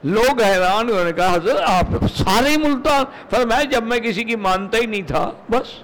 [0.03, 4.77] لوگ حیران انہوں نے کہا، حضرت، آپ سارے ملتان فرمایا، جب میں کسی کی مانتا
[4.77, 5.83] ہی نہیں تھا، بس۔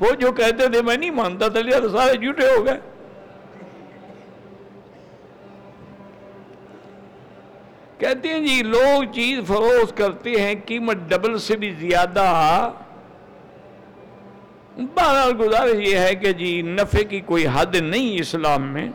[0.00, 2.78] وہ جو کہتے تھے، میں نہیں مانتا تھا، لیا تو سارے جھوٹے ہو گئے۔
[7.98, 12.22] کہتے ہیں جی لوگ چیز فروخت کرتے ہیں، قیمت ڈبل سے بھی زیادہ
[14.76, 18.88] بہرحال گزارش یہ ہے کہ جی نفع کی کوئی حد نہیں اسلام میں،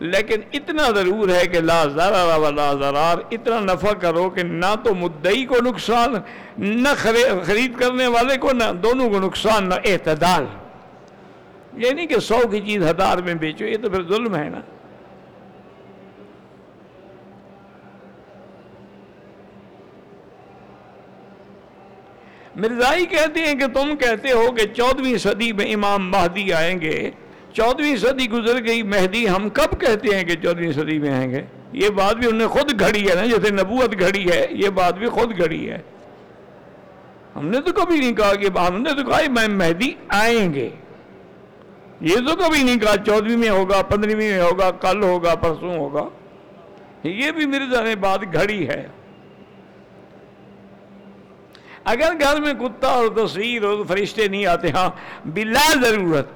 [0.00, 4.74] لیکن اتنا ضرور ہے کہ لا ضرر و لا ضرار، اتنا نفع کرو کہ نہ
[4.84, 6.14] تو مدعی کو نقصان،
[6.58, 10.44] نہ خرید کرنے والے کو نہ، دونوں کو نقصان، نہ اعتدال۔
[11.76, 14.60] یہ نہیں کہ سو کی چیز ہزار میں بیچو، یہ تو پھر ظلم ہے نا۔
[22.56, 27.10] مرزائی کہتے ہیں کہ تم کہتے ہو کہ چودویں صدی میں امام مہدی آئیں گے۔
[27.52, 31.42] چودہویں صدی گزر گئی، مہدی ہم کب کہتے ہیں کہ چودہویں صدی میں آئیں گے؟
[31.72, 34.94] یہ بات بھی انہوں نے خود گھڑی ہے نا، جیسے نبوت گھڑی ہے، یہ بات
[34.94, 35.78] بھی خود گھڑی ہے۔
[37.36, 40.70] ہم نے تو کبھی نہیں کہا کہ ہم نے تو کہا میں مہدی آئیں گے۔
[42.00, 46.08] یہ تو کبھی نہیں کہا چودہویں میں ہوگا، پندرہویں میں ہوگا، کل ہوگا، پرسوں ہوگا۔
[47.04, 48.86] یہ بھی مرزا نے بات گھڑی ہے۔
[51.84, 54.90] اگر گھر میں کتا اور تصویر اور فرشتے نہیں آتے ہاں
[55.24, 56.28] بلا ضرورت۔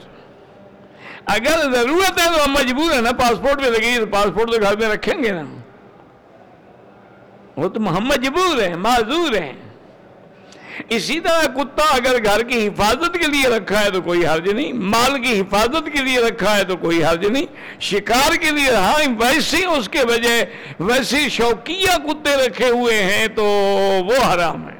[1.25, 4.77] اگر ضرورت ہے تو ہم مجبور ہیں نا، پاسپورٹ میں لگے تو پاسپورٹ تو گھر
[4.77, 5.43] میں رکھیں گے نا۔
[7.57, 9.53] وہ تو ہم مجبور ہیں، معذور ہیں۔
[10.89, 14.73] اسی طرح کتا اگر گھر کی حفاظت کے لیے رکھا ہے تو کوئی حرج نہیں،
[14.73, 19.09] مال کی حفاظت کے لیے رکھا ہے تو کوئی حرج نہیں۔ شکار کے لیے ہاں
[19.19, 20.45] ویسے اس کے وجہ
[20.81, 23.45] ویسے شوقیہ کتے رکھے ہوئے ہیں تو
[24.07, 24.78] وہ حرام ہے۔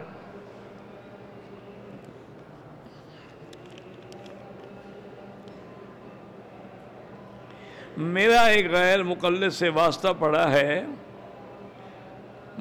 [7.99, 10.85] میرا ایک غیر مقلد سے واسطہ پڑا ہے۔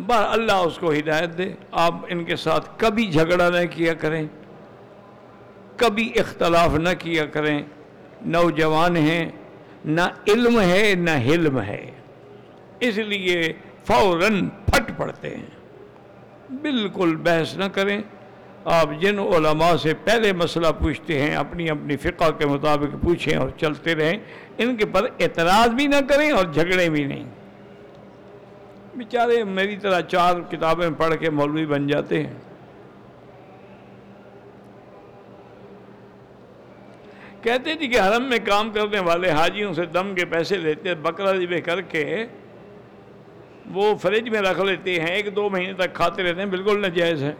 [0.06, 4.28] بار اللہ اس کو ہدایت دے۔ آپ ان کے ساتھ کبھی جھگڑا نہ کیا کریں۔
[5.78, 7.62] کبھی اختلاف نہ کیا کریں۔
[8.26, 9.32] نوجوان ہیں،
[9.86, 11.92] نہ علم ہے، نہ حلم ہے۔
[12.80, 13.54] اس لیے
[13.88, 15.46] فوراً پھٹ پڑتے ہیں۔
[16.62, 18.02] بالکل بحث نہ کریں۔
[18.68, 23.50] آپ جن علماء سے پہلے مسئلہ پوچھتے ہیں، اپنی اپنی فقہ کے مطابق پوچھیں اور
[23.50, 24.18] چلتے رہیں،
[24.58, 27.24] ان کے پر اعتراض بھی نہ کریں اور جھگڑے بھی نہیں۔
[28.96, 32.34] بیچارے میری طرح چار کتابیں پڑھ کے مولوی بن جاتے ہیں۔
[37.42, 41.32] کہتے تھے کہ حرم میں کام کرنے والے حاجیوں سے دم کے پیسے لیتے، بکرا
[41.32, 42.26] ذبح کر کے
[43.66, 47.24] وہ فریج میں رکھ لیتے ہیں، ایک دو مہینے تک کھاتے رہتے ہیں، بالکل نجائز
[47.24, 47.34] ہے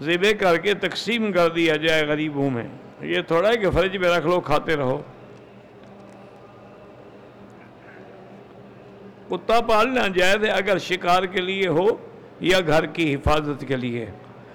[0.00, 2.64] ذبح کر کے تقسیم کر دیا جائے غریبوں میں۔
[3.00, 5.02] یہ تھوڑا ہے کہ فریج میں رکھ لو، کھاتے رہو۔
[9.28, 11.86] کتا پالنا جائز ہے اگر شکار کے لیے ہو
[12.40, 14.06] یا گھر کی حفاظت کے لیے،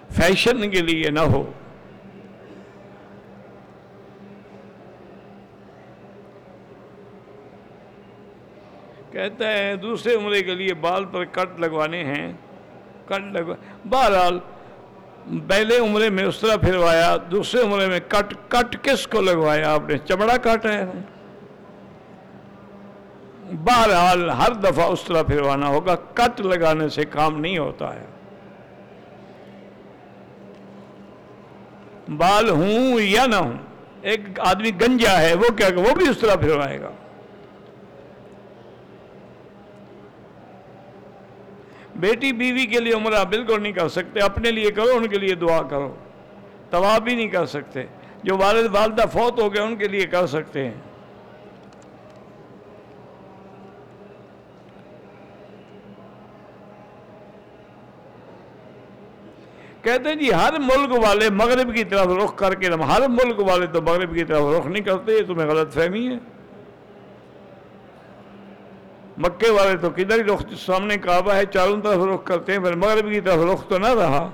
[0.09, 1.51] فیشن کے لیے نہ ہو۔
[9.11, 12.33] کہتا ہے دوسرے عمرے کے لیے بال پر کٹ لگوانے ہیں۔
[13.05, 13.55] کٹ لگوا
[13.89, 14.39] بہرحال
[15.47, 19.81] پہلے عمرے میں اس طرح پھروایا، دوسرے عمرے میں کٹ کٹ کس کو لگوایا؟ آپ
[19.87, 20.85] نے چمڑا کاٹا ہے۔
[23.51, 28.05] بہرحال ہر دفعہ اس طرح پھروانا ہوگا، کٹ لگانے سے کام نہیں ہوتا ہے۔
[32.17, 33.53] بال ہوں یا نہ ہوں،
[34.01, 36.91] ایک آدمی گنجا ہے، وہ کیا وہ بھی اس طرح پھروائے گا۔
[42.01, 45.35] بیٹی بیوی کے لیے عمرہ بالکل نہیں کر سکتے، اپنے لیے کرو، ان کے لیے
[45.35, 45.95] دعا کرو۔
[46.69, 47.83] تباہ بھی نہیں کر سکتے۔
[48.23, 50.73] جو والد، والدہ فوت ہو گئے، ان کے لیے کر سکتے ہیں۔
[59.81, 63.67] کہتے ہیں جی ہر ملک والے مغرب کی طرف رخ کر کے، ہر ملک والے
[63.67, 66.40] تو مغرب کی طرف رخ نہیں کرتے، یہ تمہیں غلط فہمی ہے۔
[69.21, 72.75] مکے والے تو کدھر ہی رخ سامنے کعبہ ہے؟ چاروں طرف رخ کرتے ہیں، پھر
[72.75, 74.29] مغرب کی طرف رخ تو نہ رہا۔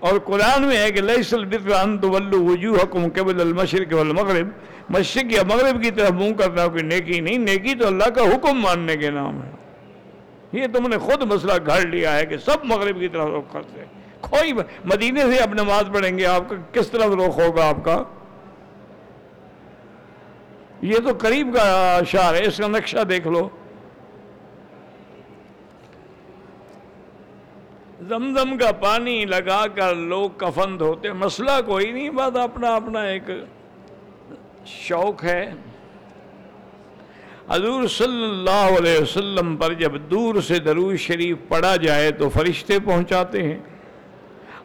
[0.00, 4.48] اور قرآن میں ہے کہ لیس البر ان تولوا وجوہکم قبل المشرق والمغرب۔
[4.88, 8.60] مشرق یا مغرب کی طرف منہ کرنا کوئی نیکی نہیں، نیکی تو اللہ کا حکم
[8.60, 9.50] ماننے کے نام ہے۔
[10.52, 13.84] یہ تم نے خود مسئلہ گھڑ لیا ہے کہ سب مغرب کی طرف رخ کرتے
[14.20, 14.52] کوئی
[14.84, 18.02] مدینے سے اب نماز پڑھیں گے، آپ کا کس طرف رخ ہوگا آپ کا؟
[20.82, 23.48] یہ تو قریب کا اشار ہے، اس کا نقشہ دیکھ لو۔
[28.08, 33.22] زمزم کا پانی لگا کر لوگ کفن دھوتے، مسئلہ کوئی نہیں بات اپنا اپنا ایک
[34.66, 35.52] شوق ہے۔
[37.50, 42.78] حضور صلی اللہ علیہ وسلم پر جب دور سے درود شریف پڑھا جائے تو فرشتے
[42.78, 43.58] پہنچاتے ہیں۔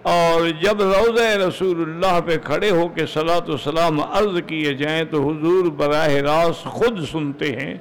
[0.04, 5.04] اور جب روضہ رسول اللہ پہ کھڑے ہو کے صلاۃ و سلام عرض کیے جائیں
[5.04, 7.78] تو حضور براہ راست خود سنتے ہیں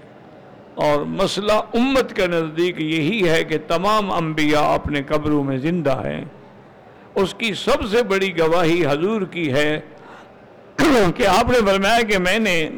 [0.74, 6.24] اور مسئلہ امت کے نزدیک یہی ہے کہ تمام انبیاء اپنے قبروں میں زندہ ہیں۔
[7.14, 9.80] اس کی سب سے بڑی گواہی حضور کی ہے
[11.16, 12.70] کہ آپ نے فرمایا کہ میں نے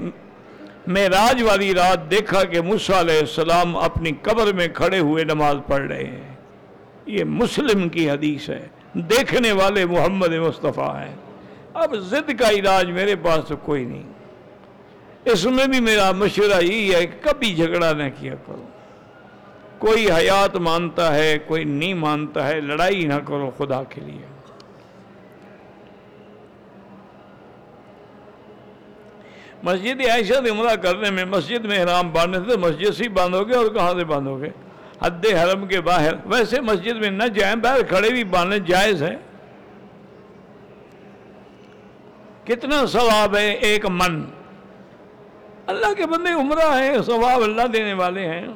[0.86, 5.56] میں راج والی رات دیکھا کہ موسیٰ علیہ السلام اپنی قبر میں کھڑے ہوئے نماز
[5.66, 6.34] پڑھ رہے ہیں۔
[7.06, 11.14] یہ مسلم کی حدیث ہے۔ دیکھنے والے محمد مصطفیٰ ہیں۔
[11.74, 14.02] اب ضد کا علاج میرے پاس تو کوئی نہیں۔
[15.24, 18.64] اس میں بھی میرا مشورہ یہی ہے کہ کبھی جھگڑا نہ کیا کرو۔
[19.78, 24.26] کوئی حیات مانتا ہے، کوئی نہیں مانتا ہے، لڑائی نہ کرو خدا کے لیے۔
[29.62, 33.54] مسجد عائشہ سے عمرہ کرنے میں مسجد میں احرام باندھنے سے مسجد سے باندھو گے
[33.54, 34.48] اور کہاں سے باندھو گے؟
[35.02, 39.16] حد حرم کے باہر۔ ویسے مسجد میں نہ جائیں، باہر کھڑے بھی باندھنے جائز ہے
[42.44, 44.24] کتنا ثواب ہے ایک من؟
[45.66, 48.46] اللہ کے بندے عمرہ ہے ثواب اللہ دینے والے ہیں۔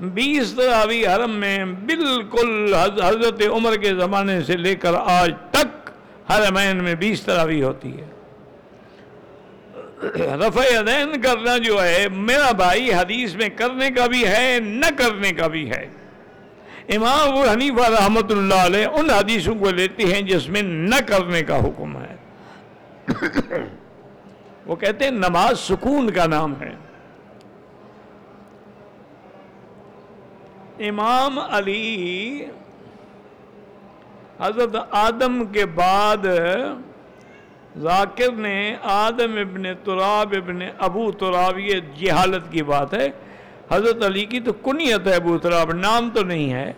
[0.00, 5.90] بیس تراوی حرم میں بالکل حضرت عمر کے زمانے سے لے کر آج تک
[6.30, 8.06] حرمین میں بیس تراوی ہوتی ہے۔
[10.46, 15.32] رفع ادین کرنا جو ہے، میرا بھائی حدیث میں کرنے کا بھی ہے، نہ کرنے
[15.32, 15.88] کا بھی ہے۔
[16.88, 21.42] امام ابو حنیفہ رحمت اللہ علیہ ان حدیثوں کو لیتے ہیں جس میں نہ کرنے
[21.42, 22.16] کا حکم ہے۔
[24.66, 26.74] وہ کہتے ہیں نماز سکون کا نام ہے۔
[30.88, 32.44] امام علی
[34.40, 36.26] حضرت آدم کے بعد
[37.76, 43.08] ذاکر نے آدم ابن تراب ابن ابو تراب، یہ جہالت کی بات ہے۔
[43.70, 46.72] حضرت علی کی تو کنیت ہے ابو تراب، نام تو نہیں ہے۔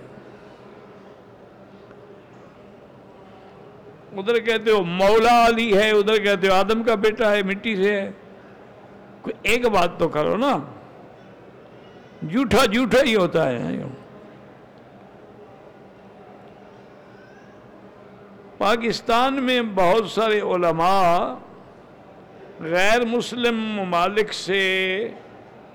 [4.16, 8.00] ادھر کہتے ہو مولا علی ہے، ادھر کہتے ہو آدم کا بیٹا ہے، مٹی سے
[8.00, 8.10] ہے۔
[9.22, 10.58] کوئی ایک بات تو کرو نا۔
[12.30, 13.82] جھوٹا جھوٹا ہی ہوتا ہے۔
[18.64, 21.34] پاکستان میں بہت سارے علماء
[22.60, 25.08] غیر مسلم ممالک سے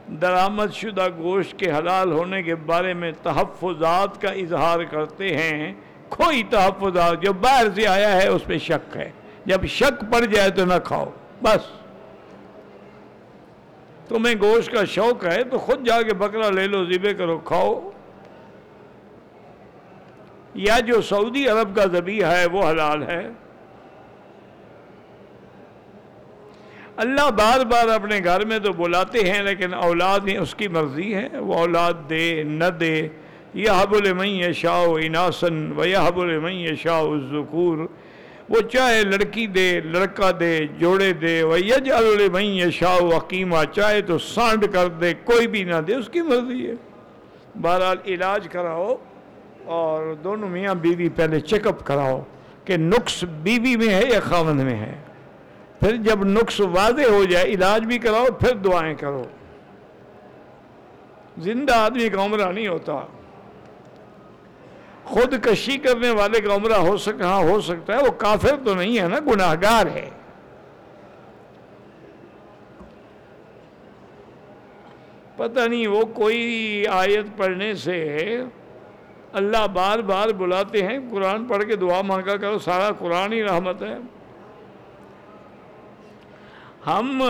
[0.07, 5.73] درآمد شدہ گوشت کے حلال ہونے کے بارے میں تحفظات کا اظہار کرتے ہیں۔
[6.09, 9.11] کوئی تحفظات جو باہر سے آیا ہے اس پہ شک ہے۔
[9.45, 11.05] جب شک پڑ جائے تو نہ کھاؤ۔
[11.43, 11.71] بس۔
[14.07, 17.89] تمہیں گوشت کا شوق ہے تو خود جا کے بکرا لے لو ذبے کرو، کھاؤ۔
[20.59, 23.29] یا جو سعودی عرب کا ذبیح ہے وہ حلال ہے؟
[26.97, 31.15] اللہ بار بار اپنے گھر میں تو بلاتے ہیں لیکن اولاد ہی اس کی مرضی
[31.15, 33.07] ہے، وہ اولاد دے، نہ دے۔
[33.53, 37.77] یہ حب المئی شاہ اناسن و یہ حب المئی شاہ الذکور۔
[38.49, 44.17] وہ چاہے لڑکی دے، لڑکا دے، جوڑے دے۔ وہ یج المئی شاہ حکیمہ چاہے تو
[44.17, 46.73] سانڈ کر دے، کوئی بھی نہ دے، اس کی مرضی ہے۔
[47.61, 48.95] بہرحال علاج کراؤ۔
[49.63, 52.23] اور دونوں میاں بیوی پہلے چیک اپ کراؤ
[52.65, 54.95] کہ نقص بیوی میں ہے یا خاون میں ہے۔
[55.79, 59.23] پھر جب نقص واضح ہو جائے، علاج بھی کراؤ، پھر دعائیں کرو۔
[61.37, 62.93] زندہ آدمی کا عمرہ نہیں ہوتا۔
[65.03, 68.75] خود کشی کرنے والے کا عمرہ ہو سکتا ہاں ہو سکتا ہے، وہ کافر تو
[68.75, 70.09] نہیں ہے نا گناہ گار ہے۔
[75.35, 78.17] پتہ نہیں وہ کوئی آیت پڑھنے سے
[79.33, 83.81] اللہ بار بار بلاتے ہیں، قرآن پڑھ کے دعا مانگا کرو، سارا قرآن ہی رحمت
[83.81, 83.97] ہے۔
[86.87, 87.23] ہم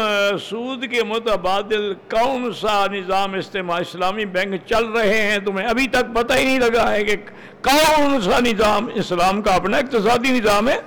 [0.50, 6.16] سود کے متبادل کون سا نظام استعمال، اسلامی بینک چل رہے ہیں، تمہیں ابھی تک
[6.16, 7.16] پتہ ہی نہیں لگا ہے کہ
[7.62, 10.80] کون سا نظام اسلام کا اپنا اقتصادی نظام ہے۔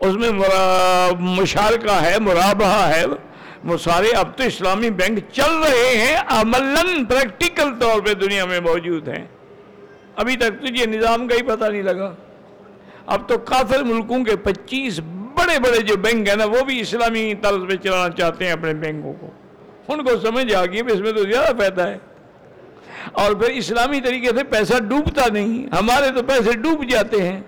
[0.00, 0.30] اس میں
[1.18, 3.04] مشارکہ ہے مرابہ ہے۔
[3.64, 8.60] وہ سارے اب تو اسلامی بینک چل رہے ہیں، عملاً پریکٹیکل طور پہ دنیا میں
[8.60, 9.26] موجود ہیں۔
[10.16, 12.14] ابھی تک تجھے نظام کا ہی پتہ نہیں لگا۔
[13.06, 15.00] اب تو کافر ملکوں کے پچیس
[15.34, 18.74] بڑے بڑے جو بینک ہیں نا، وہ بھی اسلامی طرز پہ چلانا چاہتے ہیں اپنے
[18.74, 19.30] بینکوں کو۔
[19.88, 21.98] ان کو سمجھ آ گئی اس میں تو زیادہ فائدہ ہے۔
[23.12, 27.40] اور پھر اسلامی طریقے سے پیسہ ڈوبتا نہیں۔ ہمارے تو پیسے ڈوب جاتے ہیں۔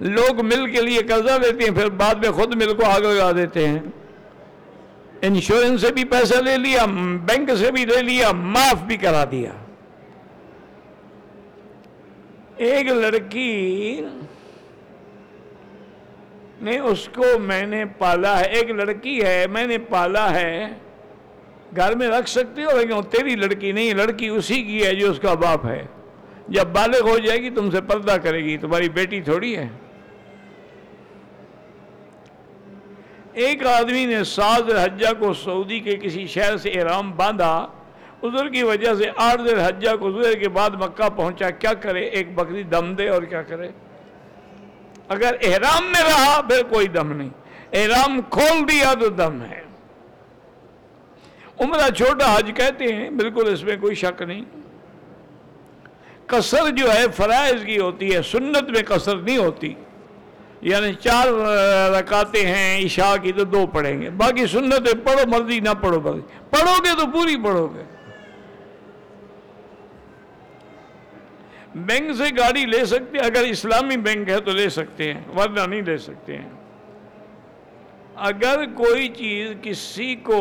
[0.00, 3.32] لوگ مل کے لیے قرضہ لیتے ہیں، پھر بعد میں خود مل کو آگ لگا
[3.32, 3.78] دیتے ہیں۔
[5.22, 6.84] انشورنس سے بھی پیسہ لے لیا،
[7.26, 9.50] بینک سے بھی لے لیا، معاف بھی کرا دیا۔
[12.56, 14.00] ایک لڑکی
[16.62, 20.64] نے اس کو میں نے پالا ہے، ایک لڑکی ہے، میں نے پالا ہے۔
[21.76, 25.20] گھر میں رکھ سکتے ہو، لیکن تیری لڑکی نہیں، لڑکی اسی کی ہے جو اس
[25.20, 25.86] کا باپ ہے۔
[26.48, 29.68] جب بالغ ہو جائے گی، تم سے پردہ کرے گی۔ تمہاری بیٹی تھوڑی ہے۔
[33.32, 37.66] ایک آدمی نے ساز حجہ کو سعودی کے کسی شہر سے احرام باندھا۔
[38.22, 42.00] عذر کی وجہ سے آٹھ دیر حجہ کو عذر کے بعد مکہ پہنچا، کیا کرے؟
[42.00, 43.68] ایک بکری دم دے اور کیا کرے؟
[45.08, 47.28] اگر احرام میں رہا پھر کوئی دم نہیں۔
[47.72, 49.62] احرام کھول دیا تو دم ہے۔
[51.60, 54.44] عمرہ چھوٹا حج کہتے ہیں، بالکل اس میں کوئی شک نہیں۔
[56.26, 59.74] قصر جو ہے، فرائض کی ہوتی ہے، سنت میں قصر نہیں ہوتی۔
[60.60, 61.26] یعنی چار
[61.90, 66.20] رکاتے ہیں، عشاء کی تو دو پڑھیں گے۔ باقی سنت پڑھو، مرضی نہ پڑھو مرضی
[66.50, 67.95] پڑھو گے تو پوری پڑھو گے۔
[71.76, 75.82] بینک سے گاڑی لے سکتے اگر اسلامی بینک ہے تو لے سکتے ہیں، ورنہ نہیں
[75.82, 76.48] لے سکتے ہیں۔
[78.28, 80.38] اگر کوئی چیز کسی کو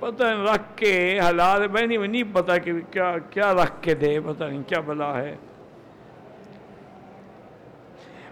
[0.00, 4.44] پتہ رکھ کے حالات میں نہیں نہیں پتا کہ کیا کیا رکھ کے دے، پتہ
[4.44, 5.34] نہیں کیا بلا ہے۔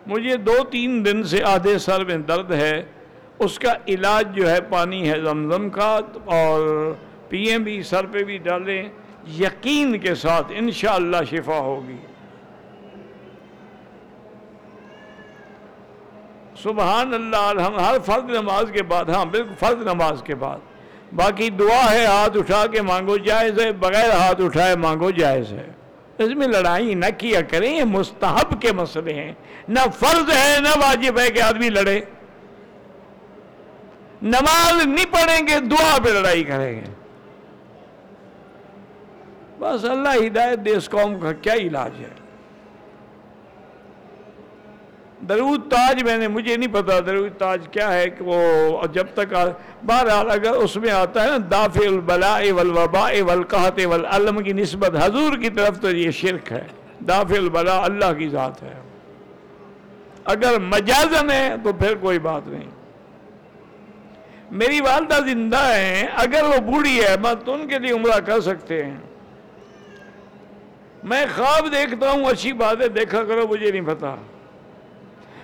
[0.07, 2.83] مجھے دو تین دن سے آدھے سر میں درد ہے،
[3.39, 6.93] اس کا علاج جو ہے پانی ہے زمزم کا، اور
[7.29, 8.83] پی بھی سر پہ بھی ڈالیں۔
[9.37, 11.97] یقین کے ساتھ انشاءاللہ شفا ہوگی۔
[16.63, 20.59] سبحان اللہ، ہم ہر فرد نماز کے بعد ہاں بالکل فرد نماز کے بعد۔
[21.15, 25.71] باقی دعا ہے، ہاتھ اٹھا کے مانگو، جائز ہے، بغیر ہاتھ اٹھائے مانگو، جائز ہے۔
[26.19, 29.33] اس میں لڑائی نہ کیا کریں، یہ مستحب کے مسئلے ہیں۔
[29.69, 32.01] نہ فرض ہے، نہ واجب ہے کہ آدمی لڑے۔
[34.23, 36.98] نماز نہیں پڑھیں گے، دعا پہ لڑائی کریں گے۔
[39.59, 42.09] بس اللہ ہدایت دے اس قوم کا کیا علاج ہے؟
[45.29, 49.35] درود تاج میں نے، مجھے نہیں پتا درود تاج کیا ہے کہ وہ جب تک
[49.87, 55.37] بہرحال اگر اس میں آتا ہے نا، دافع البلاء والوباء والقحط والعلم کی نسبت حضور
[55.37, 56.67] کی طرف تو یہ شرک ہے۔
[57.09, 58.75] دافع البلاء اللہ کی ذات ہے۔
[60.25, 62.71] اگر مجازن ہے تو پھر کوئی بات نہیں۔
[64.51, 68.41] میری والدہ زندہ ہیں، اگر وہ بوڑھی ہے، میں تو ان کے لیے عمرہ کر
[68.41, 68.99] سکتے ہیں۔
[71.05, 74.17] میں خواب دیکھتا ہوں، اچھی باتیں دیکھا کرو، مجھے نہیں پتا۔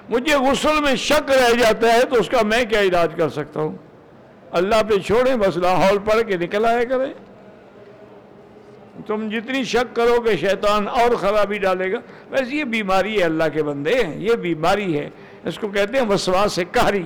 [0.09, 3.61] مجھے غسل میں شک رہ جاتا ہے، تو اس کا میں کیا علاج کر سکتا
[3.61, 3.77] ہوں؟
[4.51, 7.13] اللہ پہ چھوڑیں، بس لاہور پڑھ کے نکل آئے کریں۔
[9.07, 11.99] تم جتنی شک کرو کہ شیطان اور خرابی ڈالے گا۔
[12.31, 15.11] ویسے یہ بیماری ہے اللہ کے بندے، یہ بیماری ہے۔
[15.45, 17.03] اس کو کہتے ہیں وسواس سے کاری،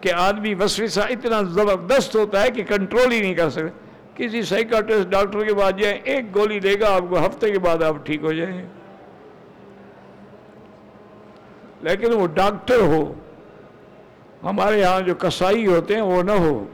[0.00, 3.89] کہ آدمی وسوسہ اتنا زبردست ہوتا ہے کہ کنٹرول ہی نہیں کر سکتے
[4.20, 7.82] کسی سائیکاٹرسٹ ڈاکٹر کے بعد جائیں، ایک گولی دے گا، آپ کو ہفتے کے بعد
[7.82, 8.66] آپ ٹھیک ہو جائیں۔ گے
[11.82, 13.12] لیکن وہ ڈاکٹر ہو،
[14.42, 16.64] ہمارے یہاں جو کسائی ہوتے ہیں، وہ نہ ہو۔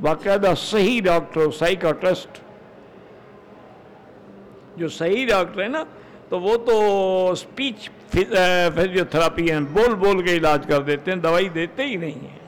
[0.00, 2.38] باقاعدہ صحیح ڈاکٹر ہو سائیکاٹرسٹ
[4.76, 5.84] جو صحیح ڈاکٹر ہے نا،
[6.28, 6.74] تو وہ تو
[7.30, 7.90] اسپیچ
[8.74, 12.45] فزیوتھراپی ہیں، بول بول کے علاج کر دیتے ہیں، دوائی دیتے ہی نہیں ہیں۔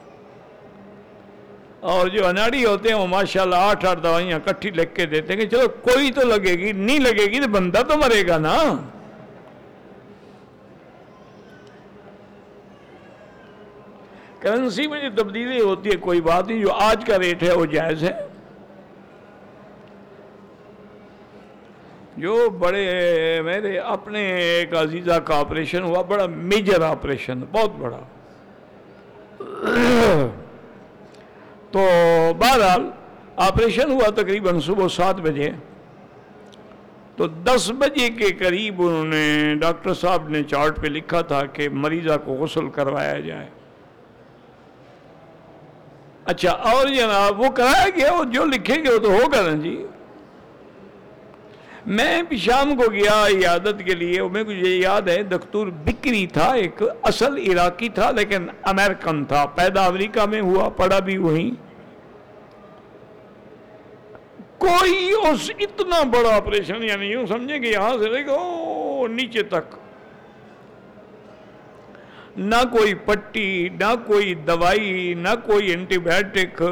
[1.79, 5.39] اور جو اناڑی ہوتے ہیں وہ ماشاءاللہ آٹھ آٹھ دوائیاں کٹھی لکھ کے دیتے ہیں
[5.41, 8.63] کہ چلو کوئی تو لگے گی، نہیں لگے گی تو بندہ تو مرے گا نا۔
[14.39, 17.65] کرنسی میں جو تبدیلی ہوتی ہے، کوئی بات نہیں، جو آج کا ریٹ ہے وہ
[17.65, 18.27] جائز ہے۔
[22.17, 22.85] جو بڑے
[23.41, 27.99] میرے اپنے ایک عزیزہ کا آپریشن ہوا، بڑا میجر آپریشن بہت بڑا۔
[31.71, 31.79] تو
[32.37, 32.89] بہرحال
[33.35, 35.51] آپریشن ہوا تقریباً صبح سات بجے۔
[37.15, 41.69] تو دس بجے کے قریب انہوں نے ڈاکٹر صاحب نے چارٹ پہ لکھا تھا کہ
[41.69, 43.47] مریضہ کو غسل کروایا جائے۔
[46.25, 49.85] اچھا اور جناب وہ کرایا گیا وہ جو لکھیں گے وہ تو ہوگا نا جی۔
[51.85, 56.27] میں بھی شام کو گیا عیادت کے لیے میں کچھ یہ یاد ہے، دکتور بکری
[56.27, 61.51] تھا، ایک اصل عراقی تھا، لیکن امریکن تھا، پیدا امریکہ میں ہوا پڑا بھی وہیں۔
[64.57, 68.37] کوئی اس اتنا بڑا آپریشن یعنی یوں سمجھیں کہ یہاں سے لے گا
[69.07, 69.75] نیچے تک۔
[72.37, 76.63] نہ کوئی پٹی، نہ کوئی دوائی، نہ کوئی اینٹی بایوٹک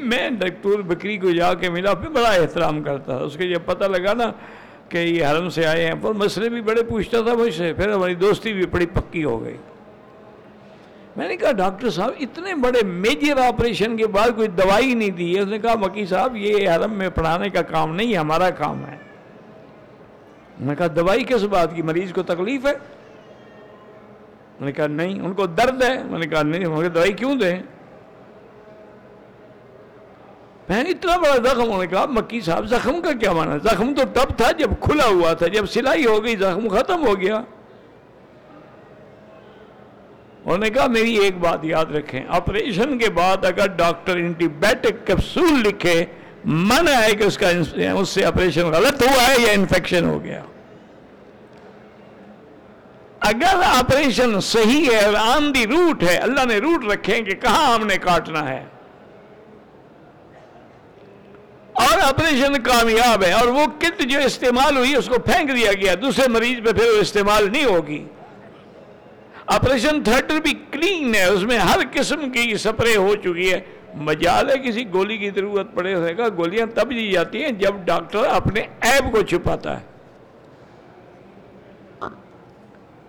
[0.00, 3.84] میں ڈاکٹر بکری کو جا کے ملا، پھر بڑا احترام کرتا اس کے جب پتہ
[3.84, 4.32] لگا نا
[4.88, 7.92] کہ یہ حرم سے آئے ہیں پر مسئلے بھی بڑے پوچھتا تھا مجھ سے۔ پھر
[7.92, 9.56] ہماری دوستی بھی بڑی پکی ہو گئی۔
[11.16, 15.36] میں نے کہا، ڈاکٹر صاحب، اتنے بڑے میجر آپریشن کے بعد کوئی دوائی نہیں دی
[15.36, 18.86] ہے؟ اس نے کہا، مکی صاحب، یہ حرم میں پڑھانے کا کام نہیں ہمارا کام
[18.86, 18.96] ہے۔
[20.58, 22.72] میں نے کہا، دوائی کس بات کی؟ مریض کو تکلیف ہے؟
[24.60, 27.62] میں نے کہا، نہیں، ان کو درد ہے۔ میں نے کہا، نہیں دوائی کیوں دیں؟
[30.68, 33.92] میں نے اتنا بڑا زخم انہوں نے کہا مکی صاحب زخم کا کیا مانا زخم
[33.94, 37.42] تو تب تھا جب کھلا ہوا تھا، جب سلائی ہو گئی، زخم ختم ہو گیا۔
[40.44, 45.06] انہوں نے کہا، میری ایک بات یاد رکھیں، آپریشن کے بعد اگر ڈاکٹر اینٹی بایوٹک
[45.06, 46.04] کیپسول لکھے،
[46.44, 50.42] من ہے کہ اس کا اس سے آپریشن غلط ہوا ہے یا انفیکشن ہو گیا۔
[53.20, 57.86] اگر آپریشن صحیح ہے آن دی روٹ ہے، اللہ نے روٹ رکھیں کہ کہاں ہم
[57.86, 58.64] نے کاٹنا ہے۔
[61.74, 65.94] اور آپریشن کامیاب ہے اور وہ کت جو استعمال ہوئی اس کو پھینک دیا گیا،
[66.02, 68.04] دوسرے مریض پہ پھر وہ استعمال نہیں ہوگی۔
[69.46, 73.60] آپریشن تھیٹر بھی کلین ہے، اس میں ہر قسم کی سپرے ہو چکی ہے۔
[73.94, 78.18] مجال ہے، کسی گولی کی ضرورت پڑے گا گولیاں تب دی جاتی ہیں جب ڈاکٹر
[78.18, 79.84] اپنے ایب کو چھپاتا ہے۔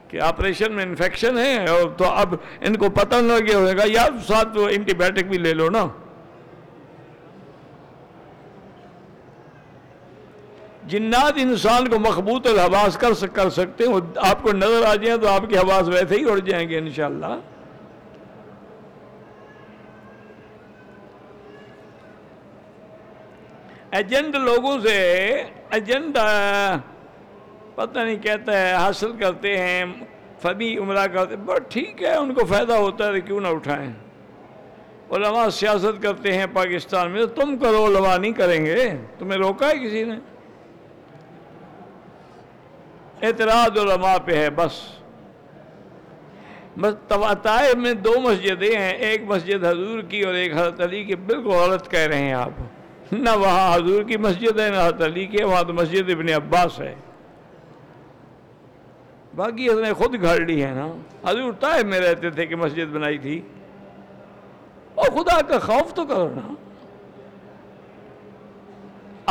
[0.07, 3.83] کہ آپریشن میں انفیکشن ہے، اور تو اب ان کو پتہ نہ لگے ہوئے گا
[3.85, 5.85] یا ساتھ وہ اینٹی بایوٹک بھی لے لو نا۔
[10.87, 15.27] جنات انسان کو مخبوط الحواس کر کر سکتے ہیں آپ کو نظر آ جائیں تو
[15.27, 17.33] آپ کے حواس ویسے ہی اڑ جائیں گے انشاءاللہ۔
[23.91, 24.95] ایجنٹ لوگوں سے
[25.69, 26.17] ایجنٹ
[27.75, 29.85] پتہ نہیں کہتا ہے، حاصل کرتے ہیں
[30.41, 33.91] فبی عمرہ کرتے بٹ ٹھیک ہے، ان کو فائدہ ہوتا ہے کیوں نہ اٹھائیں۔
[35.11, 39.77] علماء سیاست کرتے ہیں پاکستان میں تم کرو علماء نہیں کریں گے، تمہیں روکا ہے
[39.77, 40.15] کسی نے؟
[43.21, 44.71] اعتراض علماء پہ ہے، بس۔
[47.41, 51.49] طائف میں دو مسجدیں ہیں، ایک مسجد حضور کی اور ایک حضرت علی کی۔ بالکل
[51.49, 52.49] غلط کہہ رہے ہیں آپ۔
[53.11, 56.79] نہ وہاں حضور کی مسجد ہے، نہ حضرت علی کی، وہاں تو مسجد ابن عباس
[56.79, 56.95] ہے۔
[59.35, 60.91] باقی اس نے خود گھڑ لی ہے نا۔
[61.29, 63.41] حضور طائف میں رہتے تھے کہ مسجد بنائی تھی۔
[64.95, 66.53] اور خدا کا خوف تو کرو نا۔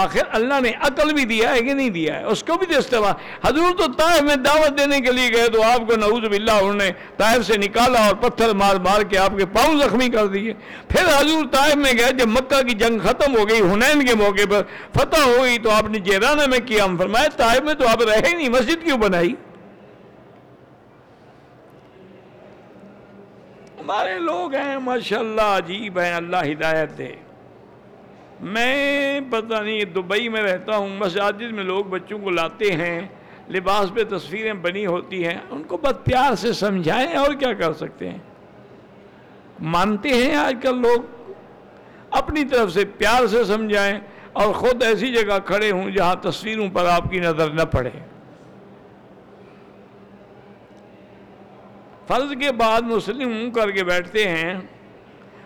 [0.03, 2.79] آخر اللہ نے عقل بھی دیا ہے کہ نہیں دیا ہے؟ اس کو بھی تو
[2.79, 3.13] استعمال
[3.45, 6.75] حضور تو طائف میں دعوت دینے کے لیے گئے تو آپ کو نعوذ باللہ انہوں
[6.75, 10.53] نے طائف سے نکالا اور پتھر مار مار کے آپ کے پاؤں زخمی کر دیے۔
[10.89, 14.51] پھر حضور طائف میں گئے، جب مکہ کی جنگ ختم ہو گئی، ہنین کے موقع
[14.51, 14.63] پر
[14.95, 18.03] فتح ہو گئی تو آپ نے جیرانہ میں کیا ہم فرمائے طائف میں تو آپ
[18.03, 19.35] رہے نہیں، مسجد کیوں بنائی؟
[23.81, 27.15] ہمارے لوگ ہیں، ماشاءاللہ عجیب ہیں، اللہ ہدایت دے۔
[28.41, 33.01] میں پتہ نہیں دبئی میں رہتا ہوں، مساجد میں لوگ بچوں کو لاتے ہیں،
[33.51, 37.73] لباس پہ تصویریں بنی ہوتی ہیں۔ ان کو بس پیار سے سمجھائیں اور کیا کر
[37.73, 38.19] سکتے ہیں؟
[39.61, 41.33] مانتے ہیں آج کل لوگ۔
[42.11, 44.01] اپنی طرف سے پیار سے سمجھائیں
[44.33, 47.91] اور خود ایسی جگہ کھڑے ہوں جہاں تصویروں پر آپ کی نظر نہ پڑے۔
[52.07, 54.55] فرض کے بعد مسلم کر کے بیٹھتے ہیں،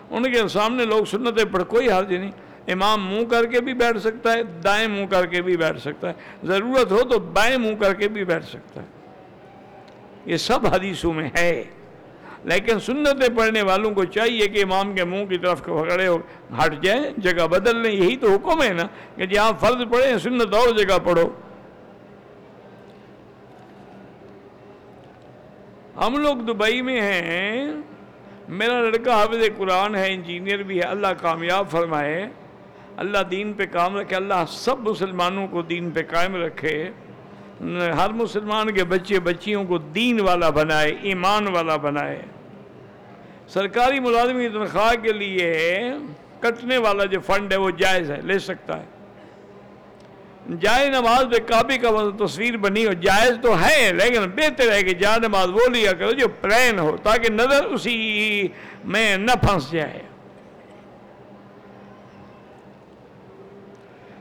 [0.09, 2.31] ان کے سامنے لوگ سنتیں پڑھ، کوئی حرج نہیں۔
[2.71, 6.07] امام منہ کر کے بھی بیٹھ سکتا ہے، دائیں منہ کر کے بھی بیٹھ سکتا
[6.07, 6.13] ہے۔
[6.43, 8.87] ضرورت ہو تو بائیں منہ کر کے بھی بیٹھ سکتا ہے۔
[10.25, 11.63] یہ سب حدیثوں میں ہے۔
[12.43, 16.17] لیکن سنتیں پڑھنے والوں کو چاہیے کہ امام کے منہ کی طرف کھڑے ہو،
[16.65, 18.83] ہٹ جائیں، جگہ بدل لیں۔ یہی تو حکم ہے نا
[19.15, 21.29] کہ جہاں فرض پڑھیں، سنت اور جگہ پڑھو۔
[25.97, 27.67] ہم لوگ دبئی میں ہیں۔
[28.49, 32.29] میرا لڑکا حافظ قرآن ہے، انجینئر بھی ہے۔ اللہ کامیاب فرمائے۔
[32.99, 36.75] اللہ دین پہ کام رکھے، اللہ سب مسلمانوں کو دین پہ قائم رکھے،
[37.97, 42.21] ہر مسلمان کے بچے بچیوں کو دین والا بنائے، ایمان والا بنائے۔
[43.47, 45.53] سرکاری ملازم کی تنخواہ کے لیے
[46.39, 48.97] کٹنے والا جو فنڈ ہے وہ جائز ہے، لے سکتا ہے۔
[50.59, 51.89] جائے نماز پہ کافی کا
[52.19, 56.11] تصویر بنی ہو، جائز تو ہے، لیکن بہتر ہے کہ جائے نماز وہ لیا کرو
[56.11, 57.97] جو پلین ہو، تاکہ نظر اسی
[58.83, 59.99] میں نہ پھنس جائے۔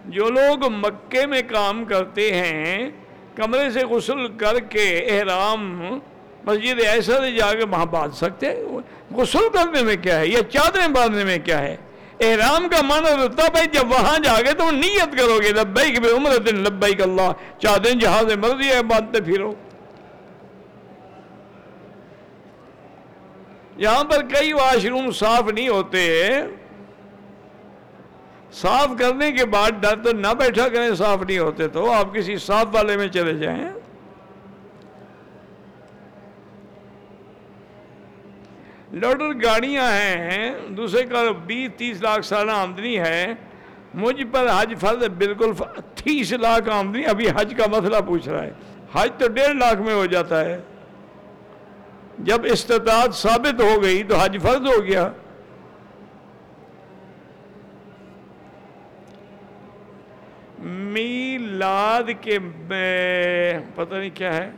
[0.08, 2.90] جو لوگ مکے میں کام کرتے ہیں،
[3.36, 5.80] کمرے سے غسل کر کے احرام،
[6.44, 8.64] مسجد ایسا سے جا کے وہاں باندھ سکتے
[9.14, 11.76] غسل کرنے میں کیا ہے؟ یا چادریں باندھنے میں کیا ہے؟
[12.20, 16.10] احرام کا معنی ہوتا ہے جب وہاں جا گے تو نیت کرو گے، لبیک بے
[16.10, 19.54] عمرت، لبیک اللہ چاہتے ہیں جہاز مرضی ہے، باندھتے پھرو۔
[23.76, 26.30] یہاں پر کئی واش روم صاف نہیں ہوتے۔
[28.52, 32.36] صاف کرنے کے بعد ڈر تو نہ بیٹھا کریں، صاف نہیں ہوتے تو آپ کسی
[32.36, 33.68] صاف والے میں چلے جائیں۔
[38.92, 43.34] لوڈر گاڑیاں ہیں، دوسرے کا بیس، تیس لاکھ سالہ آمدنی ہے۔
[43.94, 45.52] مجھ پر حج فرض بالکل
[46.04, 48.50] تیس لاکھ آمدنی، ابھی حج کا مسئلہ پوچھ رہا ہے۔
[48.92, 50.60] حج تو ڈیڑھ لاکھ میں ہو جاتا ہے۔
[52.18, 55.12] جب استطاعت ثابت ہو گئی تو حج فرض ہو گیا۔
[60.58, 62.38] میلاد کے
[63.74, 64.50] پتہ نہیں کیا ہے۔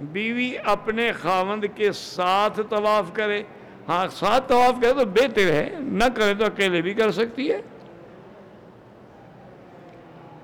[0.00, 3.42] بیوی اپنے خاوند کے ساتھ طواف کرے۔
[3.88, 7.60] ہاں ساتھ طواف کرے تو بہتر ہے نہ کرے تو اکیلے بھی کر سکتی ہے۔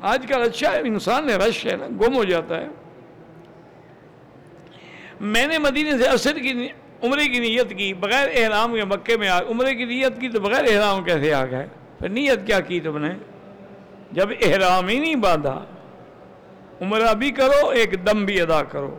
[0.00, 2.68] آج کل اچھا ہے انسان نے رش ہے نا، گم ہو جاتا ہے۔
[5.20, 6.68] میں نے مدینے سے اثر کی
[7.02, 10.64] عمرے کی نیت کی، بغیر احرام کے مکے میں عمرے کی نیت کی تو بغیر
[10.68, 11.66] احرام کیسے آ گئے؟
[12.04, 13.12] پھر نیت کیا کی تم نے؟
[14.12, 15.64] جب احرام ہی نہیں باندھا،
[16.82, 18.98] عمرہ بھی کرو، ایک دم بھی ادا کرو۔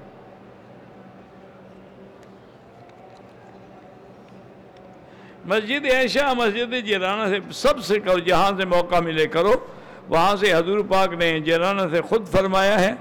[5.45, 9.53] مسجد عائشہ، مسجد جیرانہ سے سب سے کرو جہاں سے موقع ملے کرو،
[10.09, 12.93] وہاں سے حضور پاک نے جیرانہ سے خود فرمایا ہے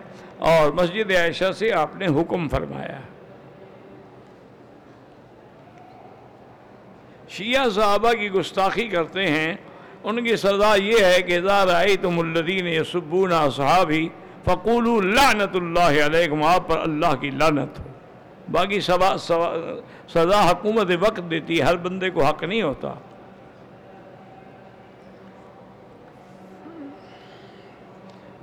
[0.50, 3.00] اور مسجد عائشہ سے آپ نے حکم فرمایا
[7.28, 9.55] شیعہ صحابہ کی گستاخی کرتے ہیں
[10.05, 14.09] ان کی سزا یہ ہے کہ ذا رأیتم الذین یسبون اصحابی
[14.44, 17.84] فقولوا لعنت اللہ علیکم آپ پر اللہ کی لعنت ہو۔
[18.52, 22.92] باقی سزا حکومت وقت دیتی ہر بندے کو حق نہیں ہوتا۔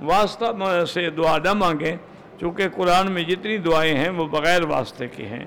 [0.02, 1.96] واسطہ سے دعا نہ مانگیں،
[2.40, 5.44] چونکہ قرآن میں جتنی دعائیں ہیں وہ بغیر واسطے کی ہیں۔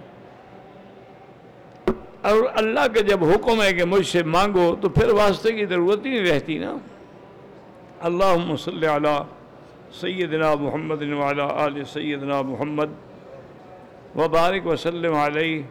[2.25, 6.05] اور اللہ کا جب حکم ہے کہ مجھ سے مانگو تو پھر واسطے کی ضرورت
[6.05, 6.75] ہی نہیں رہتی نا۔
[8.01, 9.17] اللہم صلی علی
[10.01, 12.89] سیدنا محمد وعلا آل سیدنا محمد
[14.15, 15.61] وبارک وسلم علیہ۔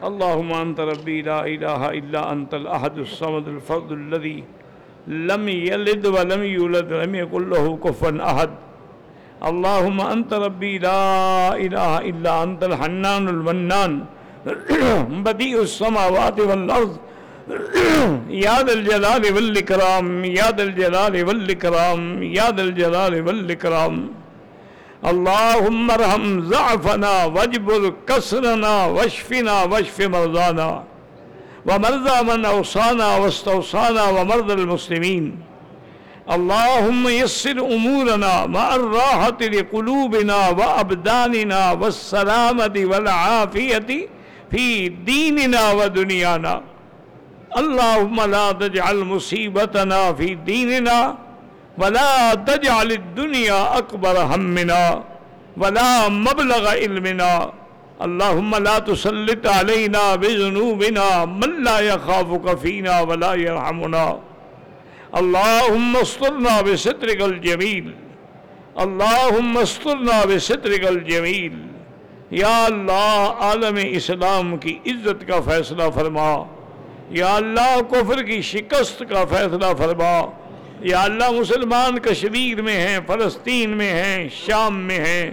[0.00, 4.40] اللہم انت ربی لا الہ الا انت الاحد الصمد الفرد الذي
[5.08, 8.46] لم يلد ولم يولد ولم يكن له كفوا احد۔
[9.40, 14.00] اللهم انت ربي لا اله الا انت الحنان المنان۔
[15.24, 16.96] بديع السماوات والأرض.
[18.44, 23.94] يا ذا الجلال والإكرام يا ذا الجلال والإكرام يا ذا الجلال والإكرام.
[25.10, 30.82] اللهم ارحم ضعفنا واجبر كسرنا واشفنا واشف مرضانا.
[31.66, 35.24] ومرضى من أوصانا واستوصانا ومرضى المسلمين.
[36.36, 44.08] اللهم يسر أمورنا مع الراحة لقلوبنا وأبداننا والسلامة والعافية.
[44.50, 46.54] في ديننا ودنيانا
[47.60, 50.98] اللهم لا تجعل مصيبتنا في ديننا
[51.78, 54.82] ولا تجعل الدنيا أكبر همنا
[55.56, 57.32] ولا مبلغ علمنا.
[58.06, 64.06] اللهم لا تسلط علينا بذنوبنا من لا يخافك فينا ولا يرحمنا
[65.20, 67.86] اللهم استرنا بسترك الجميل
[68.84, 71.54] اللهم استرنا بسترك الجميل
[72.30, 76.44] یا اللہ عالم اسلام کی عزت کا فیصلہ فرما،
[77.10, 80.30] یا اللہ کفر کی شکست کا فیصلہ فرما،
[80.80, 85.30] یا اللہ مسلمان کشمیر میں ہیں، فلسطین میں ہیں، شام میں ہیں،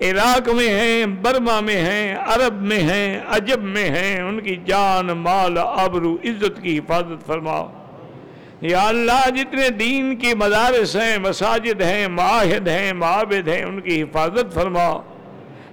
[0.00, 5.06] عراق میں ہیں، برما میں ہیں، عرب میں ہیں، عجب میں ہیں، ان کی جان،
[5.06, 7.62] مال، آبرو، عزت کی حفاظت فرما۔
[8.60, 14.02] یا اللہ جتنے دین کی مدارس ہیں، مساجد ہیں، معاہد ہیں، معابد ہیں، ان کی
[14.02, 14.88] حفاظت فرما۔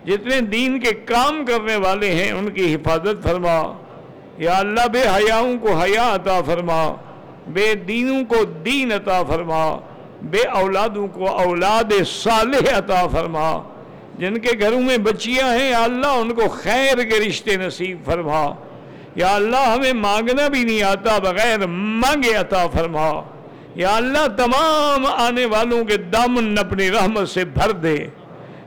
[0.07, 3.73] جتنے دین کے کام کرنے والے ہیں، ان کی حفاظت فرما۔
[4.37, 6.95] یا اللہ، بے حیاؤں کو حیا عطا فرما۔
[7.47, 9.79] بے دینوں کو دین عطا فرما۔
[10.21, 13.63] بے اولادوں کو اولاد صالح عطا فرما۔
[14.17, 18.45] جن کے گھروں میں بچیاں ہیں، یا اللہ، ان کو خیر کے رشتے نصیب فرما۔
[19.15, 23.11] یا اللہ، ہمیں مانگنا بھی نہیں آتا، بغیر مانگے عطا فرما۔
[23.75, 27.97] یا اللہ، تمام آنے والوں کے دامن اپنی رحمت سے بھر دے۔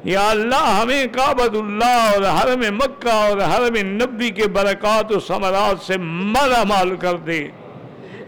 [0.04, 5.86] یا اللہ ہمیں کعبت اللہ اور حرم مکہ اور حرم نبی کے برکات و ثمرات
[5.86, 7.48] سے مالا مال کر دے۔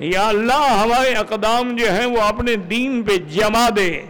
[0.01, 4.03] یا اللہ ہمارے اقدام جو ہیں وہ اپنے دین پہ جما دے۔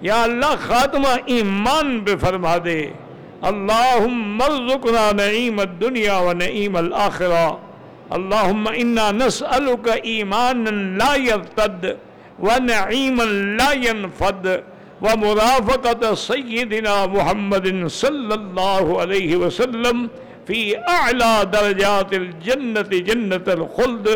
[0.00, 2.88] یا اللہ خاتمہ ایمان پہ فرما دے۔
[3.40, 7.50] اللہم ارزقنا نعیم الدنیا و نعیم الاخرہ۔
[8.10, 11.84] اللہم انا نسألک ایمانا لا یرتد
[12.38, 14.46] و نعیما لا ینفد۔
[15.02, 20.06] و مرافقت سیدنا محمد صلی اللہ علیہ وسلم
[20.46, 24.08] فی اعلی درجات الجنت جنت الخلد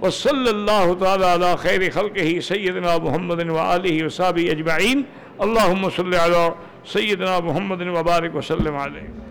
[0.00, 5.02] وصلی اللہ تعالی علی خیر خلقہ سیدنا محمد و آلہ و صحابی اجمعین
[5.38, 6.48] اللہم صلی علی
[6.92, 9.27] سیدنا محمد و بارک وسلم علیہ